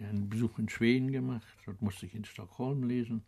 äh, 0.00 0.04
einen 0.04 0.28
Besuch 0.28 0.56
in 0.60 0.68
Schweden 0.68 1.10
gemacht. 1.10 1.48
Dort 1.66 1.82
musste 1.82 2.06
ich 2.06 2.14
in 2.14 2.24
Stockholm 2.24 2.84
lesen. 2.84 3.24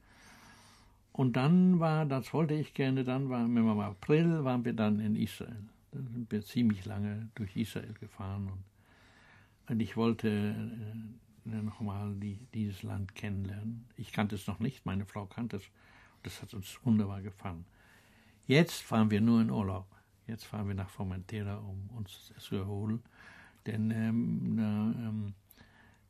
Und 1.12 1.36
dann 1.36 1.80
war, 1.80 2.06
das 2.06 2.32
wollte 2.32 2.54
ich 2.54 2.74
gerne, 2.74 3.04
dann 3.04 3.28
wir 3.28 3.44
im 3.44 3.80
April, 3.80 4.44
waren 4.44 4.64
wir 4.64 4.72
dann 4.72 5.00
in 5.00 5.16
Israel. 5.16 5.64
Da 5.92 5.98
sind 5.98 6.30
wir 6.30 6.42
ziemlich 6.42 6.84
lange 6.84 7.28
durch 7.34 7.56
Israel 7.56 7.92
gefahren 7.94 8.48
und, 8.48 8.64
und 9.68 9.80
ich 9.80 9.96
wollte 9.96 10.28
äh, 10.28 11.50
nochmal 11.62 12.14
die, 12.14 12.46
dieses 12.54 12.82
Land 12.82 13.14
kennenlernen. 13.14 13.86
Ich 13.96 14.12
kannte 14.12 14.36
es 14.36 14.46
noch 14.46 14.60
nicht, 14.60 14.86
meine 14.86 15.04
Frau 15.04 15.26
kannte 15.26 15.56
es. 15.56 15.64
Das 16.22 16.42
hat 16.42 16.54
uns 16.54 16.78
wunderbar 16.84 17.22
gefallen. 17.22 17.64
Jetzt 18.46 18.82
fahren 18.82 19.10
wir 19.10 19.20
nur 19.20 19.40
in 19.40 19.50
Urlaub. 19.50 19.86
Jetzt 20.26 20.44
fahren 20.44 20.68
wir 20.68 20.74
nach 20.74 20.90
Formentera, 20.90 21.56
um 21.56 21.88
uns 21.96 22.32
zu 22.38 22.56
erholen. 22.56 23.02
Denn 23.66 23.90
ähm, 23.90 24.58
ähm, 24.58 25.34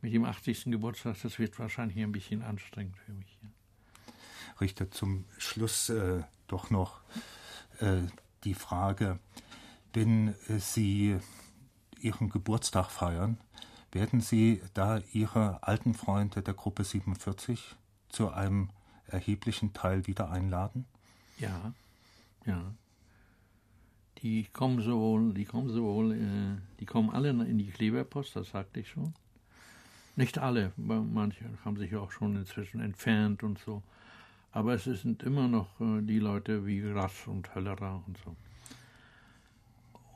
mit 0.03 0.13
dem 0.13 0.25
80. 0.25 0.65
Geburtstag, 0.67 1.17
das 1.23 1.39
wird 1.39 1.59
wahrscheinlich 1.59 1.99
ein 1.99 2.13
bisschen 2.13 2.43
anstrengend 2.43 2.97
für 2.99 3.13
mich. 3.13 3.39
Ja. 3.43 3.49
Richter, 4.61 4.90
zum 4.90 5.25
Schluss 5.38 5.88
äh, 5.88 6.23
doch 6.46 6.70
noch 6.70 7.01
äh, 7.81 8.03
die 8.44 8.55
Frage, 8.55 9.18
wenn 9.92 10.29
äh, 10.49 10.59
Sie 10.59 11.18
Ihren 12.01 12.31
Geburtstag 12.31 12.90
feiern, 12.90 13.38
werden 13.92 14.20
Sie 14.20 14.62
da 14.75 15.01
Ihre 15.12 15.62
alten 15.62 15.94
Freunde 15.94 16.42
der 16.42 16.55
Gruppe 16.55 16.85
47 16.85 17.77
zu 18.09 18.31
einem 18.31 18.70
erheblichen 19.07 19.73
Teil 19.73 20.07
wieder 20.07 20.31
einladen? 20.31 20.87
Ja, 21.38 21.73
ja. 22.46 22.75
Die 24.18 24.44
kommen 24.53 24.83
sowohl, 24.83 25.33
die 25.33 25.46
kommen 25.46 25.70
sowohl, 25.70 26.12
äh, 26.12 26.79
die 26.79 26.87
kommen 26.87 27.11
alle 27.11 27.31
in 27.31 27.59
die 27.59 27.70
Kleberpost, 27.70 28.37
das 28.37 28.51
sagte 28.51 28.81
ich 28.81 28.90
schon. 28.90 29.14
Nicht 30.16 30.38
alle, 30.38 30.73
manche 30.77 31.46
haben 31.64 31.79
sich 31.79 31.96
auch 31.96 32.12
schon 32.12 32.37
inzwischen 32.37 32.81
entfernt 32.81 33.42
und 33.42 33.59
so. 33.59 33.83
Aber 34.53 34.75
es 34.75 34.85
sind 34.85 35.23
immer 35.23 35.49
noch 35.49 35.81
äh, 35.81 36.03
die 36.03 36.19
Leute 36.19 36.67
wie 36.67 36.81
Grass 36.81 37.27
und 37.27 37.55
Höllerer 37.55 38.03
und 38.07 38.19
so. 38.19 38.37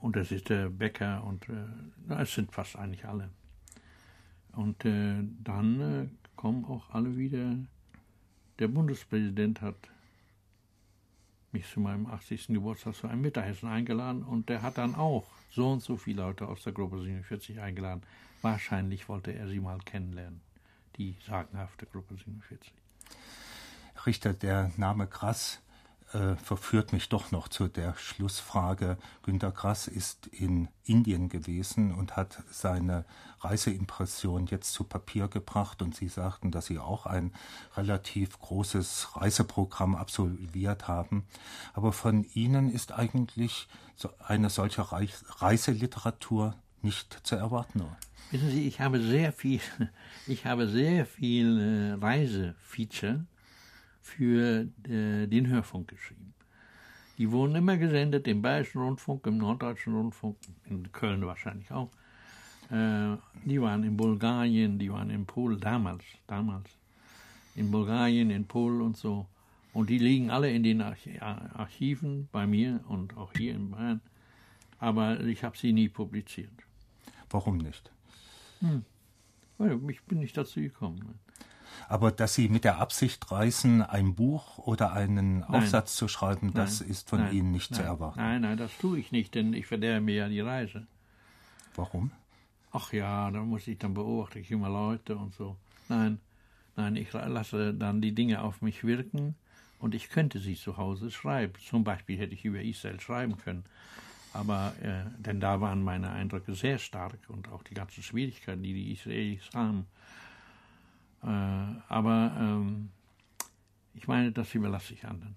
Und 0.00 0.16
es 0.16 0.32
ist 0.32 0.48
der 0.48 0.68
Bäcker 0.68 1.24
und 1.24 1.48
äh, 1.48 2.14
es 2.20 2.34
sind 2.34 2.52
fast 2.52 2.76
eigentlich 2.76 3.04
alle. 3.04 3.30
Und 4.52 4.84
äh, 4.84 5.22
dann 5.42 6.10
kommen 6.36 6.64
auch 6.66 6.90
alle 6.90 7.16
wieder. 7.16 7.56
Der 8.58 8.68
Bundespräsident 8.68 9.60
hat 9.60 9.76
mich 11.52 11.66
zu 11.70 11.80
meinem 11.80 12.06
80. 12.06 12.48
Geburtstag 12.48 12.94
zu 12.94 13.06
einem 13.06 13.22
Mittagessen 13.22 13.68
eingeladen 13.68 14.22
und 14.22 14.48
der 14.48 14.62
hat 14.62 14.76
dann 14.76 14.94
auch 14.94 15.24
so 15.50 15.72
und 15.72 15.82
so 15.82 15.96
viele 15.96 16.22
Leute 16.22 16.46
aus 16.46 16.62
der 16.64 16.72
Gruppe 16.72 17.00
47 17.00 17.60
eingeladen. 17.60 18.02
Wahrscheinlich 18.42 19.08
wollte 19.08 19.32
er 19.32 19.48
sie 19.48 19.60
mal 19.60 19.78
kennenlernen, 19.78 20.40
die 20.96 21.16
sagenhafte 21.26 21.86
Gruppe 21.86 22.16
47. 22.16 22.72
Richter, 24.06 24.34
der 24.34 24.70
Name 24.76 25.06
Grass 25.06 25.60
äh, 26.12 26.36
verführt 26.36 26.92
mich 26.92 27.08
doch 27.08 27.32
noch 27.32 27.48
zu 27.48 27.68
der 27.68 27.94
Schlussfrage. 27.96 28.98
Günter 29.22 29.50
Grass 29.50 29.88
ist 29.88 30.28
in 30.28 30.68
Indien 30.84 31.28
gewesen 31.28 31.92
und 31.94 32.16
hat 32.16 32.42
seine 32.50 33.04
Reiseimpression 33.40 34.46
jetzt 34.46 34.72
zu 34.72 34.84
Papier 34.84 35.28
gebracht 35.28 35.82
und 35.82 35.96
Sie 35.96 36.08
sagten, 36.08 36.50
dass 36.50 36.66
Sie 36.66 36.78
auch 36.78 37.06
ein 37.06 37.32
relativ 37.76 38.38
großes 38.38 39.16
Reiseprogramm 39.16 39.96
absolviert 39.96 40.86
haben. 40.86 41.24
Aber 41.72 41.92
von 41.92 42.24
Ihnen 42.34 42.70
ist 42.70 42.92
eigentlich 42.92 43.66
so 43.96 44.10
eine 44.24 44.50
solche 44.50 44.86
Reiseliteratur 45.40 46.54
nicht 46.82 47.26
zu 47.26 47.36
erwarten. 47.36 47.82
Wissen 48.30 48.50
Sie, 48.50 48.68
ich 48.68 48.80
habe 48.80 49.00
sehr 49.00 49.32
viel, 49.32 49.60
ich 50.26 50.46
habe 50.46 50.68
sehr 50.68 51.06
viel 51.06 51.58
äh, 51.60 52.04
Reisefeature 52.04 53.24
für 54.04 54.68
äh, 54.86 55.26
den 55.26 55.48
Hörfunk 55.48 55.88
geschrieben. 55.88 56.34
Die 57.16 57.30
wurden 57.30 57.54
immer 57.54 57.78
gesendet 57.78 58.28
im 58.28 58.42
Bayerischen 58.42 58.82
Rundfunk, 58.82 59.26
im 59.26 59.38
Norddeutschen 59.38 59.94
Rundfunk, 59.94 60.36
in 60.66 60.92
Köln 60.92 61.24
wahrscheinlich 61.24 61.70
auch. 61.72 61.90
Äh, 62.70 63.16
die 63.46 63.60
waren 63.60 63.82
in 63.82 63.96
Bulgarien, 63.96 64.78
die 64.78 64.92
waren 64.92 65.08
in 65.08 65.24
Polen, 65.24 65.58
damals, 65.58 66.04
damals. 66.26 66.70
In 67.54 67.70
Bulgarien, 67.70 68.30
in 68.30 68.46
Polen 68.46 68.82
und 68.82 68.96
so. 68.96 69.26
Und 69.72 69.88
die 69.88 69.98
liegen 69.98 70.30
alle 70.30 70.50
in 70.50 70.62
den 70.62 70.82
Archiven 70.82 72.28
bei 72.30 72.46
mir 72.46 72.80
und 72.88 73.16
auch 73.16 73.32
hier 73.32 73.54
in 73.54 73.70
Bayern. 73.70 74.00
Aber 74.78 75.18
ich 75.20 75.42
habe 75.42 75.56
sie 75.56 75.72
nie 75.72 75.88
publiziert. 75.88 76.52
Warum 77.30 77.58
nicht? 77.58 77.90
Hm. 78.60 78.84
Ich 79.88 80.02
bin 80.02 80.18
nicht 80.18 80.36
dazu 80.36 80.60
gekommen. 80.60 81.18
Aber 81.88 82.10
dass 82.10 82.34
Sie 82.34 82.48
mit 82.48 82.64
der 82.64 82.78
Absicht 82.78 83.30
reisen, 83.30 83.82
ein 83.82 84.14
Buch 84.14 84.58
oder 84.58 84.92
einen 84.92 85.40
nein. 85.40 85.48
Aufsatz 85.48 85.96
zu 85.96 86.08
schreiben, 86.08 86.48
nein. 86.48 86.54
das 86.54 86.80
ist 86.80 87.08
von 87.08 87.20
nein. 87.20 87.34
Ihnen 87.34 87.50
nicht 87.52 87.74
zu 87.74 87.82
erwarten. 87.82 88.18
Nein, 88.18 88.42
nein, 88.42 88.56
das 88.56 88.76
tue 88.78 88.98
ich 88.98 89.12
nicht, 89.12 89.34
denn 89.34 89.52
ich 89.52 89.66
verderbe 89.66 90.00
mir 90.00 90.14
ja 90.14 90.28
die 90.28 90.40
Reise. 90.40 90.86
Warum? 91.74 92.10
Ach 92.72 92.92
ja, 92.92 93.30
da 93.30 93.40
muss 93.42 93.68
ich 93.68 93.78
dann 93.78 93.94
beobachte 93.94 94.38
ich 94.38 94.50
immer 94.50 94.68
Leute 94.68 95.16
und 95.16 95.34
so. 95.34 95.56
Nein, 95.88 96.18
nein, 96.76 96.96
ich 96.96 97.12
lasse 97.12 97.74
dann 97.74 98.00
die 98.00 98.14
Dinge 98.14 98.42
auf 98.42 98.62
mich 98.62 98.84
wirken 98.84 99.36
und 99.78 99.94
ich 99.94 100.10
könnte 100.10 100.38
sie 100.38 100.56
zu 100.56 100.76
Hause 100.76 101.10
schreiben. 101.10 101.52
Zum 101.68 101.84
Beispiel 101.84 102.18
hätte 102.18 102.34
ich 102.34 102.44
über 102.44 102.62
Israel 102.62 103.00
schreiben 103.00 103.36
können. 103.38 103.64
Aber, 104.32 104.74
äh, 104.82 105.04
denn 105.18 105.38
da 105.38 105.60
waren 105.60 105.82
meine 105.82 106.10
Eindrücke 106.10 106.54
sehr 106.54 106.78
stark 106.78 107.18
und 107.28 107.48
auch 107.52 107.62
die 107.62 107.74
ganzen 107.74 108.02
Schwierigkeiten, 108.02 108.64
die 108.64 108.74
die 108.74 108.92
Israelis 108.92 109.48
haben. 109.54 109.86
Äh, 111.24 111.28
aber 111.88 112.36
ähm, 112.38 112.90
ich 113.94 114.06
meine, 114.06 114.32
das 114.32 114.54
überlasse 114.54 114.94
ich 114.94 115.04
anderen. 115.04 115.36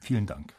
Vielen 0.00 0.26
Dank. 0.26 0.54